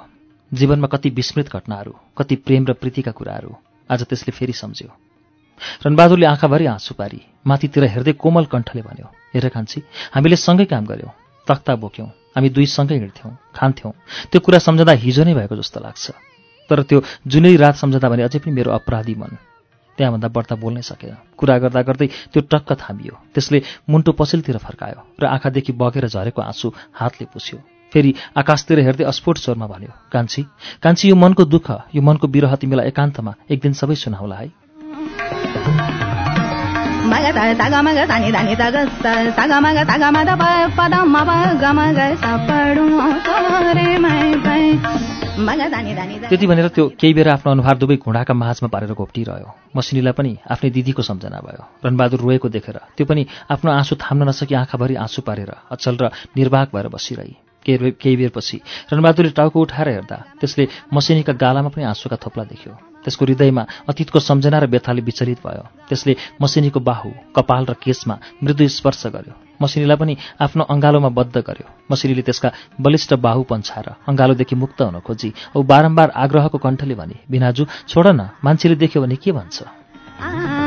[0.51, 3.51] जीवनमा कति विस्मृत घटनाहरू कति प्रेम र प्रीतिका कुराहरू
[3.89, 4.89] आज त्यसले फेरि सम्झ्यो।
[5.85, 9.79] रणबहादुरले आँखाभरि आँसु पारी माथितिर हेर्दै कोमल कण्ठले भन्यो हेर कान्छी
[10.13, 11.13] हामीले सँगै काम गऱ्यौँ
[11.47, 13.93] तख्ता बोक्यौँ हामी दुई सँगै हिँड्थ्यौँ खान्थ्यौँ।
[14.31, 16.05] त्यो कुरा सम्झँदा हिजो नै भएको जस्तो लाग्छ।
[16.69, 19.50] तर त्यो जुनै रात सम्झँदा भने अझै पनि मेरो अपराधी मन।
[19.97, 25.23] त्यहाँभन्दा बढ्ता बोल्नै सकेन। कुरा गर्दा गर्दै त्यो टक्क थामियो। त्यसले मुन्टो पछिल्तिर फर्कायो र
[25.25, 27.57] आँखादेखि बगेर झरेको आँसु हातले पुस्यो।
[27.91, 30.41] फेरि आकाशतिर हेर्दै अस्फोट स्वरमा भन्यो कान्छी
[30.83, 34.60] कान्छी यो मनको दुःख यो मनको बिरह तिमीलाई एकान्तमा एक दिन सबै सुनाउला है।
[46.29, 50.69] त्यति भनेर त्यो केही बेर आफ्नो अनुहार दुवै घुँडाका माझमा पारेर घोप्टिरह्यो। मसिनीलाई पनि आफ्नै
[50.69, 55.51] दिदीको सम्झना भयो। रणबहादुर रोएको देखेर त्यो पनि आफ्नो आँसु थाम्न नसकी आँखाभरि आँसु पारेर
[55.71, 58.57] अचल र निर्वाक भएर बसिरही। केही बेरपछि
[58.93, 64.57] रणबहादुरले टाउको उठाएर हेर्दा त्यसले मसिनीका गालामा पनि आँसुका थोप्ला देख्यो। त्यसको हृदयमा अतीतको सम्झना
[64.59, 70.13] र व्यथाले विचलित भयो। त्यसले मसिनीको बाहु कपाल र केसमा मृदु स्पर्श गर्यो। मसिनीलाई पनि
[70.39, 72.49] आफ्नो अङ्गालोमा बद्ध गर्यो। मसिनीले त्यसका
[72.81, 78.29] बलिष्ठ बाहु पन्छाएर अङ्गालोदेखि मुक्त हुन खोजी। औ बारम्बार आग्रहको कण्ठले भने बिनाजु छोड न
[78.45, 80.60] मान्छेले देख्यो भने के भन्छ?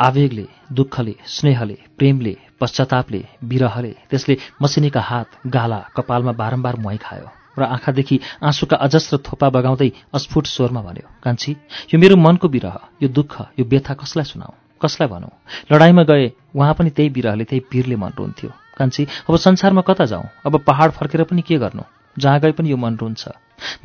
[0.00, 7.62] आवेगले दुःखले स्नेहले प्रेमले पश्चातापले विरहले त्यसले मसिनीका हात गाला कपालमा बारम्बार मुहाई खायो र
[7.66, 11.52] आँखादेखि आँसुका अजस्र थोपा बगाउँदै अस्फुट स्वरमा भन्यो कान्छी
[11.92, 14.52] यो मेरो मनको विरह यो दुःख यो व्यथा कसलाई सुनाऊ?
[14.80, 15.32] कसलाई भनौँ?
[15.72, 20.24] लडाइँमा गए उहाँ पनि त्यही विरहले त्यही पीरले मन रुन्थ्यो कान्छी अब संसारमा कता जाउँ
[20.46, 21.84] अब पहाड फर्केर पनि के गर्नु?
[22.16, 23.28] जहाँ गए पनि यो मन रुन्छ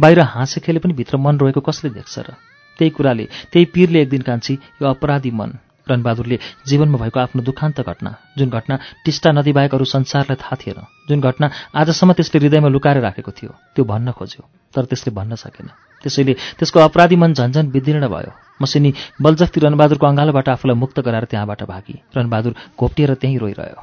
[0.01, 2.39] बाहिर हाँसे खेले पनि भित्र मन रोएको कसले देख्छ र?
[2.79, 7.81] त्यही कुराले त्यही पीरले एक दिन कान्छी यो अपराधी मन रणबहादुरले जीवनमा भएको आफ्नो दुखान्त
[7.81, 12.99] घटना जुन घटना टिस्टा नदीबाहेक अरू संसारलाई थाहा थिएन जुन घटना आजसम्म त्यसले हृदयमा लुकाएर
[13.01, 14.43] राखेको थियो त्यो भन्न खोज्यो
[14.75, 15.67] तर त्यसले भन्न सकेन।
[16.03, 21.63] त्यसैले त्यसको अपराधी मन झन्झन विदीर्ण भयो। मसिनी बलजफ्ती रणबहादुरको अँगालोबाट आफूलाई मुक्त गराएर त्यहाँबाट
[21.63, 23.79] भागी। रणबहादुर घोप्टिएर त्यहीँ रोइरह्यो।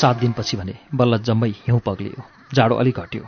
[0.00, 3.24] सात दिनपछि भने बल्ल जम्मै हिउँ पग्लियो जाडो अलिक घट्यो।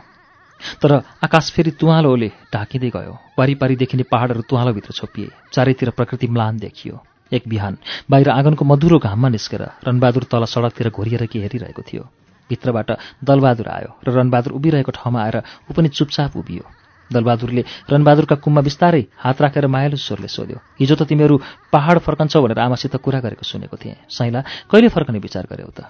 [0.81, 0.91] तर
[1.25, 6.95] आकाश फेरि तुवालोले ढाकिँदै गयो। वारिपारी देखिने पहाडहरू तुवालोभित्र छोपिए चारैतिर प्रकृति म्लान देखियो।
[7.31, 7.77] एक बिहान
[8.09, 12.03] बाहिर आँगनको मधुरो घाममा निस्केर रणबहादुर तल सडकतिर घोरिएर के हेरिरहेको थियो।
[12.49, 12.89] भित्रबाट
[13.27, 16.63] दलबहादुर आयो र रणबहादुर उभिरहेको ठाउँमा आएर ऊ पनि चुपचाप उभियो।
[17.09, 21.35] दलबहादुरले रणबहादुरका कुममा बिस्तारै हात राखेर मायालु स्वरले सोध्यो हिजो त तिमीहरू
[21.73, 25.89] पहाड फर्कन्छौ भनेर आमासित कुरा गरेको सुनेको थिएँ। साइला कहिले फर्कने विचार गर्यौ त?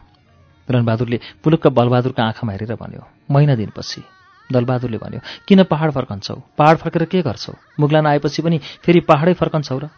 [0.70, 4.02] रणबहादुरले पुलुक्क बलबहादुरका आँखामा हेरेर भन्यो महिना दिनपछि।
[4.50, 6.36] दलबहादुरले भन्यो किन पहाड फर्कन्छौ?
[6.58, 7.54] पहाड फर्केर के गर्छौ?
[7.80, 9.90] मुगलान आएपछि पनि फेरि पहाडै फर्कन्छौ र?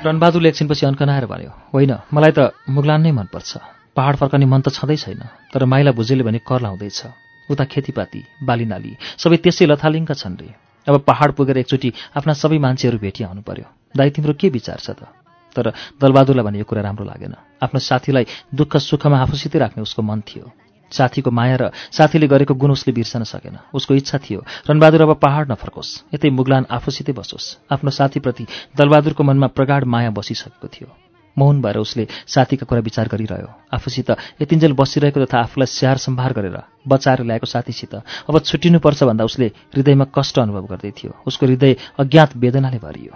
[0.00, 3.50] रणबहादुरले एकछिनपछि अन्कनाएर भन्यो होइन मलाई त मुगलान नै मनपर्छ।
[3.96, 5.20] पहाड फर्कने मन त छँदै छैन
[5.52, 10.48] तर माइला भुजेले भने कर लाउँदैछ। उता खेतीपाती बालीनाली सबै त्यसै लथालिङ्ग छन् रे।
[10.86, 14.90] अब पहाड पुगेर एकचोटि आफ्ना सबै मान्छेहरू भेटी आउनु पर्यो। दाइ तिम्रो के विचार छ
[14.94, 15.10] त?
[15.56, 20.20] तर दलबहादुरलाई भने यो कुरा राम्रो लागेन। आफ्नो साथीलाई दुःख सुखमा आफूसितै राख्ने उसको मन
[20.22, 20.46] थियो।
[20.92, 25.50] साथीको माया र साथीले गरेको गुण उसले बिर्सन सकेन। उसको इच्छा थियो रणबहादुर अब पहाड
[25.52, 31.76] नफर्कोस्। यतै मुगलान आफूसितै बसोस्। आफ्नो साथीप्रति दलबहादुरको मनमा प्रगाढ माया बसिसकेको थियो। मौन भएर
[31.76, 34.10] उसले साथीका कुरा विचार गरिरह्यो। आफूसित
[34.42, 36.56] यतिन्जेल बसिरहेको तथा आफूलाई स्याहार सम्भार गरेर
[36.88, 42.36] बचाएर ल्याएको साथीसित अब छुट्टिनुपर्छ भन्दा उसले हृदयमा कष्ट अनुभव गर्दै थियो। उसको हृदय अज्ञात
[42.36, 43.14] वेदनाले भरियो।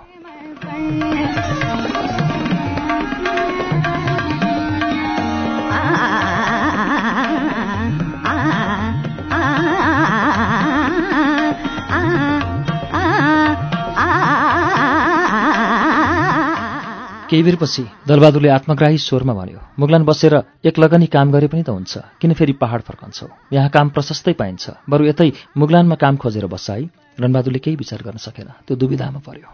[17.35, 21.93] केही बेरपछि दलबहादुरले आत्मग्राही स्वरमा भन्यो मुगलान बसेर एक लगनी काम गरे पनि त हुन्छ
[22.23, 23.27] किन फेरि पहाड फर्कन्छौ?
[23.53, 26.87] यहाँ काम प्रशस्तै पाइन्छ। बरु यतै मुगलानमा काम खोजेर बस्छ है
[27.19, 29.51] रणबहादुरले केही विचार गर्न सकेन। त्यो दुविधामा पर्यो।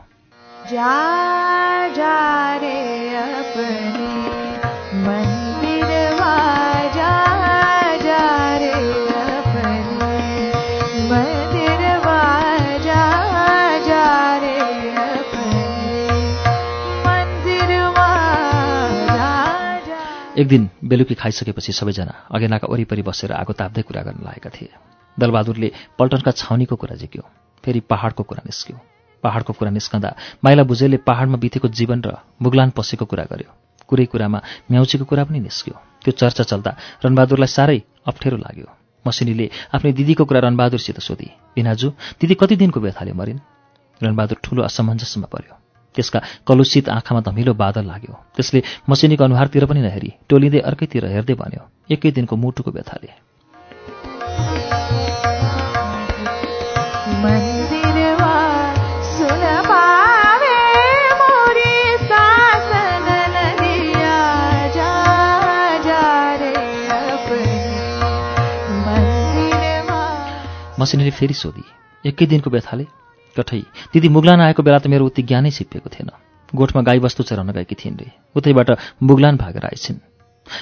[20.40, 24.72] एक दिन बेलुकी खाइसकेपछि सबैजना अगेनाका वरिपरि बसेर आगो ताप्दै कुरा गर्न लागेका थिए।
[25.16, 27.22] दलबहादुरले पल्टनका छाउनीको कुरा जिक्यो
[27.64, 28.76] फेरि पहाडको कुरा निस्क्यो।
[29.22, 33.53] पहाडको कुरा निस्कँदा माइला भुजेलले पहाडमा बितेको जीवन र मुगलान पसेको कुरा गर्यो।
[33.85, 34.38] कुरै कुरामा
[34.70, 35.76] म्याउचीको कुरा पनि निस्क्यो।
[36.09, 36.70] त्यो चर्चा चल्दा
[37.05, 38.68] रणबहादुरलाई साह्रै अप्ठ्यारो लाग्यो।
[39.05, 43.44] मसिनीले आफ्नै दिदीको कुरा रणबहादुरसित सोधी बिनाजु दिदी कति दिनको व्यथाले मरिन्?
[44.00, 45.59] रणबहादुर ठूलो असमञ्जसमा पर्यो
[45.94, 51.62] त्यसका कलुषित आँखामा धमिलो बादल लाग्यो। त्यसले मसिनीको अनुहारतिर पनि नहेरी टोलिँदै अर्कैतिर हेर्दै भन्यो
[51.90, 53.11] एकै दिनको मुटुको व्यथाले।
[70.81, 71.64] मसिनीले फेरि सोधी
[72.09, 72.85] एकै दिनको व्यथाले?
[73.36, 73.62] कठै
[73.92, 76.10] दिदी मुगलान आएको बेला त मेरो उति ज्ञानै छिप्पिएको थिएन।
[76.52, 78.70] गोठमा गाईबस्तु चराउन गएकी थिइन् रे। उतैबाट
[79.02, 79.98] मुगलान भागेर आइछिन्।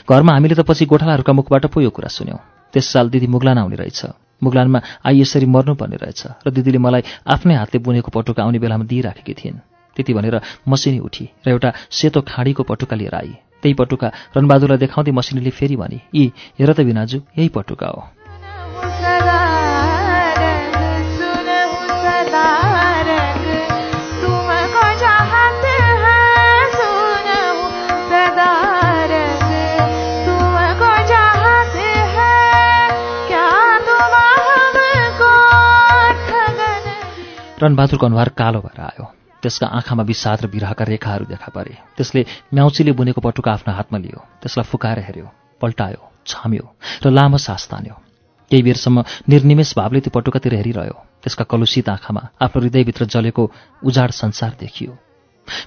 [0.04, 2.40] घरमा हामीले त पछि गोठालाहरूका मुखबाट पो यो कुरा सुन्यौँ।
[2.74, 4.00] त्यस साल दिदी मुगलान आउने रहेछ।
[4.42, 9.34] मुगलानमा आई यसरी मर्नुपर्ने रहेछ र दिदीले मलाई आफ्नै हातले बुनेको पटुका आउने बेलामा दिइराखेकी
[9.34, 9.58] थिइन्।
[9.96, 10.36] त्यति भनेर
[10.68, 15.76] मसिनी उठी र एउटा सेतो खाडीको पटुका लिएर आई। त्यही पटुका रणबहादुरलाई देखाउँदै मसिनीले फेरि
[15.76, 16.24] भने यी
[16.60, 18.17] हेर त बिनाजु यही पटुका हो।
[37.62, 39.04] रणबहादुरको अनुहार कालो भएर आयो।
[39.42, 44.20] त्यसका आँखामा विषाद र विरहका रेखाहरू देखा परे। त्यसले म्याउचीले बुनेको पटुका आफ्नो हातमा लियो।
[44.42, 45.26] त्यसलाई फुकाएर हेऱ्यो
[45.60, 46.64] पल्टायो छाम्यो
[47.04, 47.94] र लामो सास तान्यो।
[48.50, 53.42] केही बेरसम्म निर्निमेष भावले त्यो पटुकातिर हेरिरह्यो। त्यसका कलुषित आँखामा आफ्नो हृदयभित्र जलेको
[53.84, 54.92] उजाड संसार देखियो।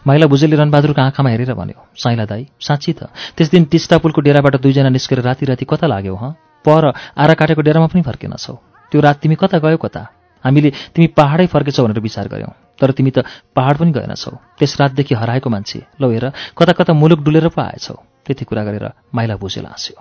[0.07, 3.09] माइला भुजेलले रणबहादुरको आँखामा हेरेर भन्यो साइला दाई साँच्ची त?
[3.37, 6.31] त्यस दिन टिस्टापुलको डेराबाट दुईजना निस्केर राति राति कता लाग्यौ हँ?
[6.65, 8.55] पर आरा काटेको डेरामा पनि फर्केनछौ
[8.91, 10.20] त्यो रात तिमी कता गयो कता?
[10.43, 13.25] हामीले तिमी पहाडै फर्केछौ भनेर विचार गऱ्यौँ तर तिमी त
[13.55, 16.25] पहाड पनि गएनछौ। त्यस रातदेखि हराएको मान्छे। लौ हेर
[16.57, 19.97] कता कता मुलुक डुलेर पो आएछौ। त्यति कुरा गरेर माइला भुजेल हाँस्यो।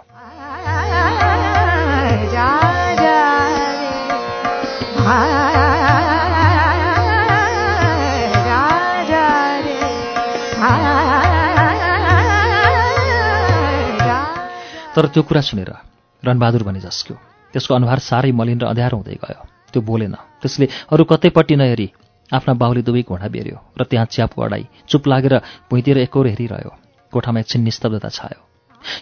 [14.94, 15.70] तर त्यो कुरा सुनेर
[16.22, 17.16] रणबहादुर भने जस्क्यो
[17.54, 21.88] त्यसको अनुहार साह्रै मलिन र अँध्यारो हुँदै गयो। त्यो बोलेन। त्यसले अरू कतैपट्टि नहेरी
[22.32, 25.34] आफ्ना बाहुले दुवै घोडा बेर्यो र त्यहाँ च्यापो अडाई चुप लागेर
[25.70, 26.72] भुइँतिर एकौर हेरिरह्यो।
[27.12, 28.40] कोठामा एकछिन निस्तब्धता छायो।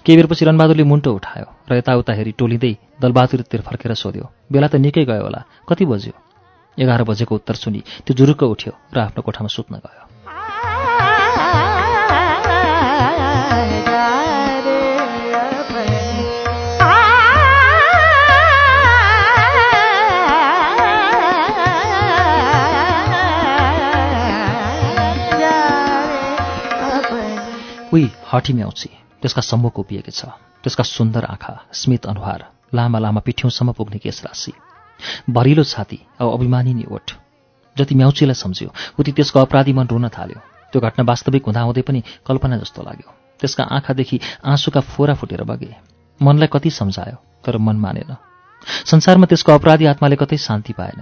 [0.04, 5.04] केही बेरपछि रणबहादुरले मुन्टो उठायो र यताउता हेरी टोलिँदै दलबहादुरतिर फर्केर सोध्यो बेला त निकै
[5.04, 6.14] गयो होला कति बज्यो?
[6.78, 10.07] एघार बजेको उत्तर सुनि त्यो जुरुक्क उठ्यो र आफ्नो कोठामा सुत्न गयो।
[28.34, 28.88] म्याउँछी
[29.22, 30.24] त्यसका सम्मुख उभिएकी छ।
[30.62, 34.52] त्यसका सुन्दर आँखा स्मित अनुहार लामा लामा पिठ्यौँसम्म पुग्ने केश राशि।
[35.30, 37.12] भरिलो छाती औ अभिमानिनी ओठ।
[37.76, 40.40] जति म्याउचीलाई सम्झ्यो उति त्यसको अपराधी मन रुन थाल्यो।
[40.72, 45.74] त्यो घटना वास्तविक हुँदाहुँदै पनि कल्पना जस्तो लाग्यो। त्यसका आँखादेखि आँसुका फोरा फुटेर बगे।
[46.20, 48.16] मनलाई कति सम्झायो तर मन मानेन।
[48.84, 51.00] संसारमा त्यसको अपराधी आत्माले कतै शान्ति पाएन।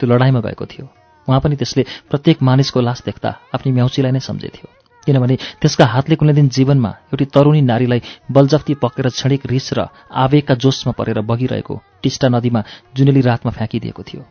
[0.00, 0.86] त्यो लडाइँमा गएको थियो।
[1.28, 6.32] उहाँ पनि त्यसले प्रत्येक मानिसको लास देख्दा आफ्नी म्याउचीलाई नै सम्झेथ्यो। किनभने त्यसका हातले कुनै
[6.32, 12.28] दिन जीवनमा एउटी तरुणी नारीलाई बलजफ्ती पक्रेर क्षणिक रिस र आवेगका जोसमा परेर बगिरहेको टिस्टा
[12.28, 12.60] नदीमा
[12.96, 14.22] जुनेली रातमा फ्याँकिदिएको थियो।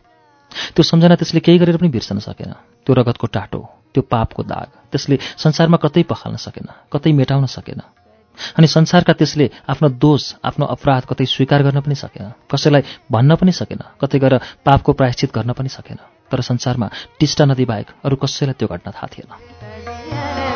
[0.74, 2.52] त्यो सम्झना त्यसले केही गरेर पनि बिर्सन सकेन।
[2.84, 3.60] त्यो रगतको टाटो
[3.92, 7.80] त्यो पापको दाग त्यसले संसारमा कतै पखाल्न सकेन कतै मेटाउन सकेन।
[8.56, 12.82] अनि संसारका त्यसले आफ्नो दोष आफ्नो अपराध कतै स्वीकार गर्न पनि सकेन। कसैलाई
[13.12, 16.00] भन्न पनि सकेन कतै गएर पापको प्रायश्चित गर्न पनि सकेन।
[16.32, 16.88] तर संसारमा
[17.20, 20.51] टिस्टा नदी बाहेक अरू कसैलाई त्यो घटना थाहा थिएन।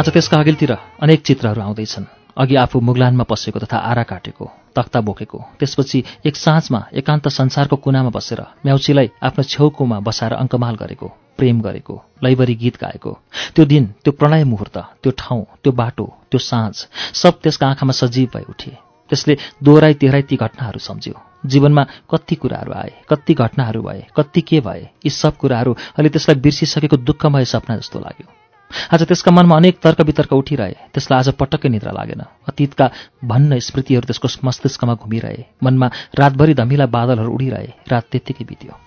[0.00, 0.72] आज त्यसका अघिल्तिर
[1.02, 2.04] अनेक चित्रहरू आउँदैछन्।
[2.36, 8.10] अघि आफू मुगलानमा पसेको तथा आरा काटेको तख्ता बोकेको त्यसपछि एक साँझमा एकान्त संसारको कुनामा
[8.16, 13.12] बसेर म्याउचीलाई आफ्नो छेउकोमा बसाएर अङ्कमाल गरेको प्रेम गरेको लैबरी गीत गाएको।
[13.54, 16.74] त्यो दिन त्यो प्रणय मुहूर्त त्यो ठाउँ त्यो बाटो त्यो साँझ
[17.22, 21.14] सब त्यसका आँखामा सजीव भई उठे। त्यसले दोहोऱ्याइ तेह्राइ ती घटनाहरू सम्झ्यो
[21.46, 26.40] जीवनमा कति कुराहरू आए कति घटनाहरू भए कति के भए यी सब कुराहरू अहिले त्यसलाई
[26.40, 28.28] बिर्सिसकेको दुःखमय सपना जस्तो लाग्यो
[28.92, 32.86] आज त्यसका मनमा अनेक तर्क वितर्क उठिरहे त्यसलाई आज पटक्कै निद्रा लागेन अतीतका
[33.24, 38.78] भन्न स्मृतिहरू त्यसको मस्तिष्कमा घुमिरहे मनमा रातभरि धमिला बादलहरू उडिरहे रात त्यत्तिकै बित्यो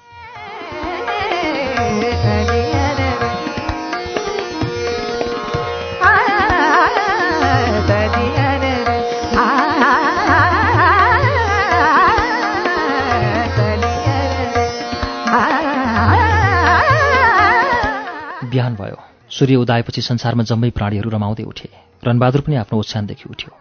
[18.53, 18.97] बिहान भयो।
[19.29, 21.69] सूर्य उदाएपछि संसारमा जम्मै प्राणीहरू रमाउँदै उठे।
[22.05, 23.51] रणबहादुर पनि आफ्नो ओछ्यानदेखि उठ्यो।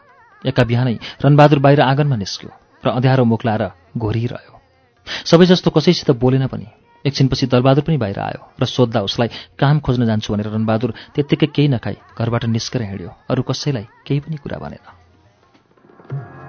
[0.44, 2.50] एका बिहानै रणबहादुर बाहिर आँगनमा निस्क्यो
[2.84, 3.64] र अँध्यारो मुख लाएर
[3.96, 4.54] घोरिरह्यो।
[5.30, 6.66] सबै जस्तो कसैसित बोलेन पनि।
[7.04, 9.28] एकछिनपछि दलबहादुर पनि बाहिर आयो र सोद्धा उसलाई
[9.58, 14.36] काम खोज्न जान्छु भनेर रणबहादुर त्यत्तिकै केही नखाई घरबाट निस्केर हिँड्यो। अरू कसैलाई केही पनि
[14.36, 16.41] कुरा भनेन।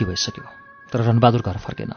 [0.00, 0.44] बेलुकी भइसक्यो
[0.92, 1.92] तर रणबहादुर घर फर्केन।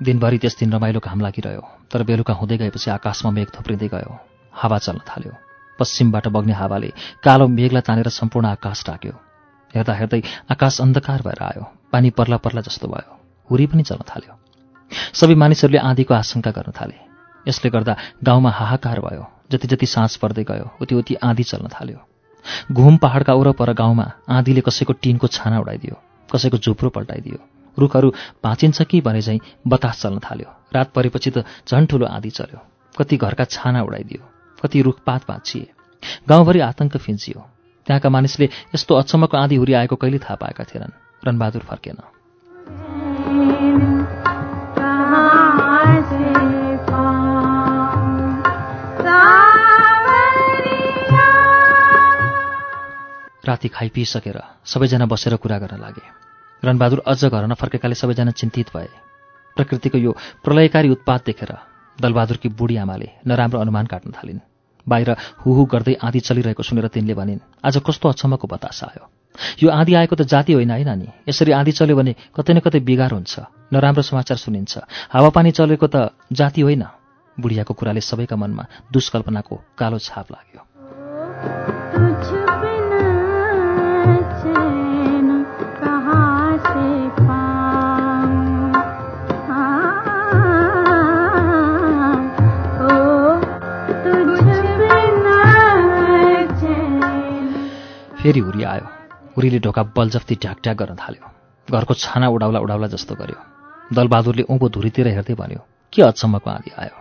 [0.00, 4.12] दिनभरि त्यस दिन रमाइलो घाम लागिरह्यो तर बेलुका हुँदै गएपछि आकाशमा मेघ थुप्रिँदै गयो
[4.54, 5.32] हावा चल्न थाल्यो।
[5.78, 6.90] पश्चिमबाट बग्ने हावाले
[7.22, 9.14] कालो मेघलाई तानेर सम्पूर्ण आकाश ढाक्यो।
[9.74, 10.20] हेर्दा हेर्दै
[10.50, 13.12] आकाश अन्धकार भएर आयो पानी पर्ला पर्ला जस्तो भयो
[13.50, 14.32] हुरी पनि चल्न थाल्यो।
[15.14, 16.96] सबै मानिसहरूले आँधीको आशंका गर्न थाले।
[17.46, 21.98] यसले गर्दा गाउँमा हाहाकार भयो जति जति साँझ पर्दै गयो उति उति आँधी चल्न थाल्यो।
[22.72, 25.96] घुम पहाडका वरपर गाउँमा आँधीले कसैको टिनको छाना उडाइदियो।
[26.32, 27.38] कसैको झुप्रो पल्टाइदियो।
[27.78, 28.12] रुखहरू
[28.44, 32.60] भाँचिन्छ कि भने झैँ बतास चल्न थाल्यो। रात परेपछि त झन् ठुलो आँधी चल्यो।
[32.98, 34.22] कति घरका छाना उडाइदियो।
[34.62, 35.66] कति रुखपात भाँचिए
[36.28, 37.40] गाउँभरि आतंक फिन्चियो
[37.86, 40.92] त्यहाँका मानिसले यस्तो अचम्मको आँधी हुरी आएको कहिले थाहा पाएका थिएनन्।
[41.26, 41.98] रणबहादुर फर्केन।
[53.44, 56.06] राति खाइपिइसकेर सबैजना बसेर कुरा गर्न लागे।
[56.62, 58.88] रणबहादुर अझ घर नफर्केकाले सबैजना चिन्तित भए।
[59.56, 61.52] प्रकृतिको यो प्रलयकारी उत्पात देखेर
[61.98, 64.40] दलबहादुरकी बुढी आमाले नराम्रो अनुमान काट्न थालिन्।
[64.86, 69.04] बाहिर हुहु गर्दै आँधी चलिरहेको सुनेर तिनले भनिन् आज कस्तो अचम्मको बतास आयो।
[69.62, 72.80] यो आँधी आएको त जाति होइन है नानी यसरी आँधी चल्यो भने कतै न कतै
[72.80, 73.40] बिगार हुन्छ
[73.72, 74.78] नराम्रो समाचार सुनिन्छ।
[75.10, 76.84] हावापानी चलेको त जाति होइन?
[77.36, 81.73] बुढियाको कुराले सबैका मनमा दुष्कल्पनाको कालो छाप लाग्यो।
[98.24, 98.86] फेरि हुरी आयो।
[99.36, 101.28] हुरीले ढोका बलजफ्ती ढ्याकढ्याक गर्न थाल्यो।
[101.68, 103.38] घरको छाना उडाउला उडाउला जस्तो गर्यो।
[103.92, 105.60] दलबहादुरले उँभो धुरीतिर हेर्दै भन्यो
[105.92, 106.96] के अचम्मको आँधी आयो?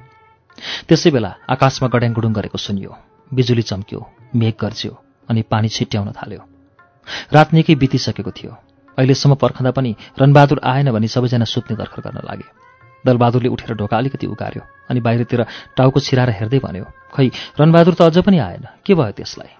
[0.83, 2.91] त्यसै बेला आकाशमा गड्याङगुडुङ गरेको सुनियो।
[3.31, 3.99] बिजुली चम्क्यो
[4.35, 4.91] मेघ गर्ज्यो
[5.31, 6.41] अनि पानी छिट्याउन थाल्यो।
[7.31, 8.51] रात निकै बितिसकेको थियो।
[8.99, 12.47] अहिलेसम्म पर्खँदा पनि रणबहादुर आएन भनी सबैजना सुत्ने दर्खर गर्न लागे।
[13.05, 15.41] दलबहादुरले उठेर ढोका अलिकति उगार्यो अनि बाहिरतिर
[15.79, 17.27] टाउको छिराएर हेर्दै भन्यो खै
[17.59, 19.51] रणबहादुर त अझ पनि आएन। के भयो त्यसलाई?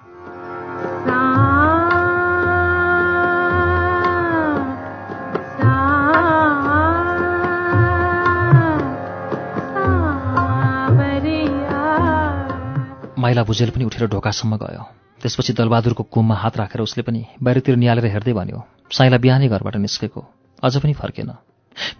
[13.23, 14.83] माइला भुजेल पनि उठेर ढोकासम्म गयो।
[15.23, 18.59] त्यसपछि दलबहादुरको कुममा हात राखेर उसले पनि बाहिरतिर निहालेर हेर्दै भन्यो
[18.91, 20.21] साइला बिहानै घरबाट निस्केको।
[20.59, 21.31] अझ पनि फर्केन।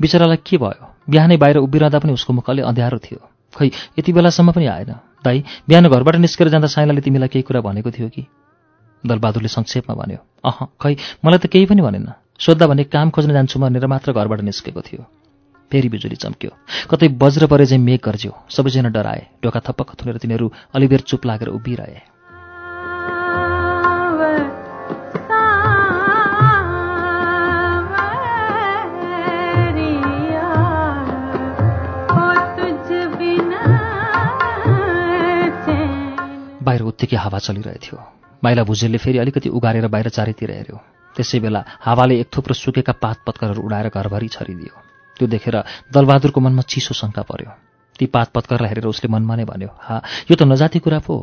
[0.03, 0.83] बिचरालाई के भयो?
[1.07, 3.19] बिहानै बाहिर उभिरहँदा पनि उसको मुख अलि अँध्यारो थियो।
[3.55, 3.67] खै
[3.99, 4.91] यति बेलासम्म पनि आएन।
[5.23, 8.27] दाई बिहान घरबाट निस्केर जाँदा साइलाले तिमीलाई केही कुरा भनेको थियो कि?
[9.03, 10.93] दलबहादुरले संक्षेपमा भन्यो अह खै
[11.23, 15.22] मलाई त केही पनि भनेन। सोद्धा भने काम खोज्न जान्छु भनेर मात्र घरबाट निस्केको थियो।
[15.73, 16.51] फेरि बिजुली चम्क्यो।
[16.85, 21.49] कतै वज्र परे चाहिँ मेघ गर्ज्यो। सबैजना डराए। ढोका थप्पक थुनेर तिनीहरू अलिबेर चुप लागेर
[21.49, 22.13] उभिरहे।
[36.63, 37.97] बाहिर उत्तिकै हावा चलिरहेथ्यो।
[38.43, 40.77] माइला भुजेलले फेरि अलिकति उगारेर बाहिर चारैतिर हेऱ्यो।
[41.15, 44.82] त्यसै बेला हावाले एक थुप्रो सुकेका पात पत्करहरू उडाएर घरभरि छरिदियो।
[45.17, 45.55] त्यो देखेर
[45.93, 47.51] दलबहादुरको मनमा चिसो शङ्का पर्यो।
[47.99, 51.15] ती पात पत्करलाई हेरेर उसले मनमा नै भन्यो हा यो त नजाति कुरा पो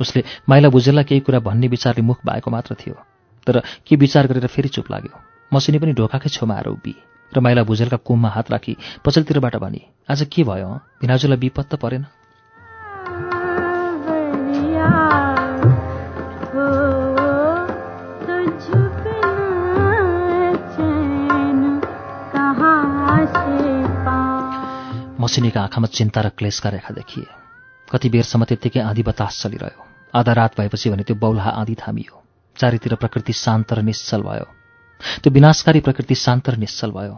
[0.00, 2.94] उसले माइला भुजेललाई केही कुरा भन्ने विचारले मुख भएको मात्र थियो
[3.46, 5.14] तर के विचार गरेर फेरि चुप लाग्यो।
[5.52, 6.94] मसिनी पनि ढोकाकै छेउमा आएर उभि
[7.32, 9.80] र माइला भुजेलका कुममा हात राखी पछिल्लोतिरबाट भनी
[10.10, 10.70] आज के भयो?
[11.00, 12.06] भिनाजुलाई विपद त परेन?
[25.20, 27.26] मसिनीका आँखामा चिन्ता र क्लेशका रेखा देखिए।
[27.88, 32.22] कति बेरसम्म त्यत्तिकै आँधी बतास चलिरह्यो। आधा रात भएपछि भने त्यो बौलाहा आँधी थामियो।
[32.56, 34.46] चारैतिर प्रकृति शान्त र निश्चल भयो।
[35.20, 37.14] त्यो विनाशकारी प्रकृति शान्त र निश्चल भयो।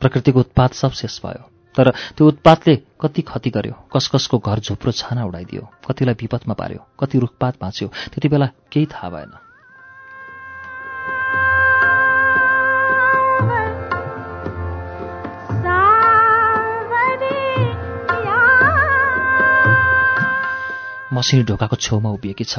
[0.00, 4.92] प्रकृतिको उत्पात सब शेष भयो। तर त्यो उत्पातले कति क्षति गर्यो कस कसको घर झुप्रो
[4.92, 9.32] छाना उडाइदियो कतिलाई विपदमा पार्यो कति रुखपात भाँच्यो त्यति बेला केही थाहा भएन।
[21.14, 22.58] मसिनी ढोकाको छेउमा उभिएकी छ।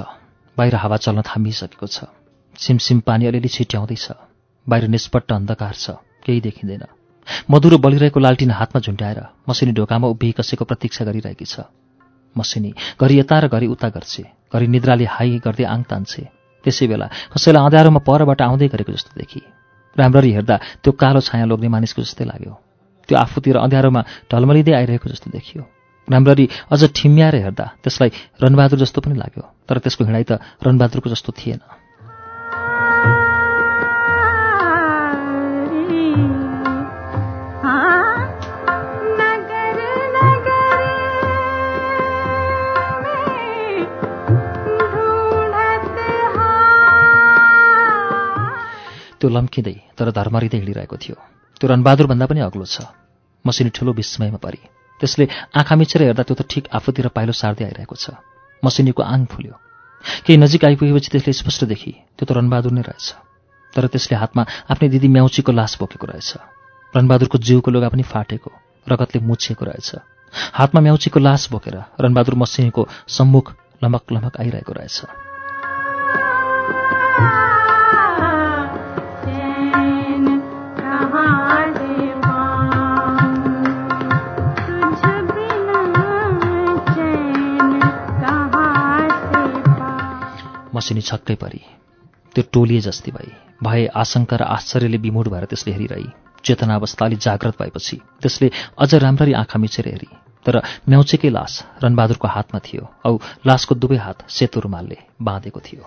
[0.57, 2.07] बाहिर हावा चल्न थामिसकेको छ।
[2.55, 4.07] सिमसिम पानी अलिअलि छिट्याउँदैछ।
[4.67, 6.83] बाहिर निष्पट्ट अन्धकार छ। केही देखिँदैन।
[7.51, 11.67] मधुरो बलिरहेको लालटिन हातमा झुन्ड्याएर मसिनी ढोकामा उभिई कसैको प्रतीक्षा गरिरहेकी छ।
[12.35, 16.23] मसिनी घरि यता र घरि उता गर्छे। घरि निद्राले हाई गर्दै आङ तान्छे।
[16.63, 19.43] त्यसै बेला कसैलाई अँध्यारोमा परबाट आउँदै गरेको जस्तो देखि।
[19.99, 22.53] राम्ररी हेर्दा त्यो कालो छाया लोग्ने मानिसको जस्तै लाग्यो।
[23.03, 24.01] त्यो आफूतिर अँध्यारोमा
[24.31, 25.74] ढलमलिँदै आइरहेको जस्तो देखियो।
[26.11, 28.09] राम्ररी अझ ठिम्याएर हेर्दा त्यसलाई
[28.41, 30.31] रणबहादुर जस्तो पनि लाग्यो तर त्यसको हिँडाइ त
[30.61, 31.61] रणबहादुरको जस्तो थिएन।
[49.19, 51.17] त्यो लम्किँदै तर धर्मरिँदै हिँडिरहेको थियो।
[51.57, 52.85] त्यो रणबहादुर भन्दा पनि अग्लो छ।
[53.41, 55.25] मसिनी ठुलो विस्मयमा परी। त्यसले
[55.55, 58.05] आँखा मिचेर हेर्दा त्यो त ठिक आफूतिर पाइलो सार्दै आइरहेको छ।
[58.63, 59.55] मसिनीको आङ फुल्यो।
[60.25, 63.05] केही नजिक आइपुगेपछि त्यसले स्पष्ट देखि त्यो त रणबहादुर नै रहेछ।
[63.73, 66.31] तर त्यसले हातमा आफ्नै दिदी म्याउचीको लास बोकेको रहेछ।
[66.95, 68.51] रणबहादुरको जिउको लुगा पनि फाटेको
[68.87, 69.89] रगतले मुछिएको रहेछ।
[70.33, 73.45] हातमा म्याउचीको लास बोकेर रणबहादुर मसिनीको सम्मुख
[73.83, 75.34] लमक लमक आइरहेको रहेछ।
[90.75, 91.61] मसिनी छक्कै परी।
[92.35, 93.31] त्यो टोलिए जस्ती भई।
[93.63, 96.09] भए आशंका र आश्चर्यले विमूढ भएर त्यसले हेरिरही।
[96.43, 100.09] चेतना अवस्था अलि जाग्रत भएपछि त्यसले अझ राम्ररी आँखा मिचेर हेरी।
[100.45, 101.53] तर म्याउचेकै लास
[101.83, 103.17] रणबहादुरको हातमा थियो औ
[103.47, 105.83] लासको दुवै हात सेतो रुमालले बाँधेको थियो।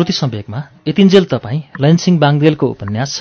[0.00, 3.12] श्रुति सम्वेकमा यतिन्जेल तपाईँ लैनसिंह बाङ्देलको उपन्यास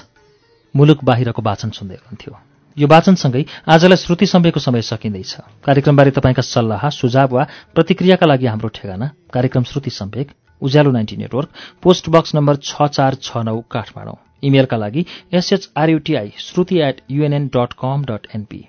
[0.75, 2.34] मुलुक बाहिरको वाचन सुन्दै हुनुहुन्थ्यो।
[2.77, 5.32] यो वाचनसँगै आजलाई श्रुति सम्वेकको समय सकिँदैछ।
[5.67, 7.43] कार्यक्रमबारे तपाईँका सल्लाह सुझाव वा
[7.75, 11.49] प्रतिक्रियाका लागि हाम्रो ठेगाना कार्यक्रम Shruti Samvek Ujyaalo ninety network
[11.84, 15.05] post box number छ चार छ नौ काठमाडौँ। इमेलका लागि
[15.36, 18.61] S H R U T I Shruti at UNN dot com dot NP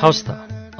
[0.00, 0.28] हवस् त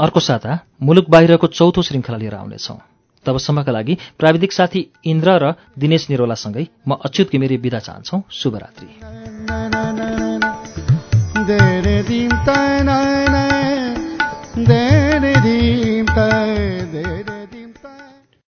[0.00, 0.52] अर्को साता
[0.82, 2.78] मुलुक बाहिरको चौथो श्रृङ्खला लिएर आउनेछौँ।
[3.26, 5.44] तबसम्मका लागि प्राविधिक साथी इन्द्र र
[5.78, 8.88] दिनेश निरोलासँगै म अच्युत घिमिरे बिदा चाहन्छौ। शुभरात्रि।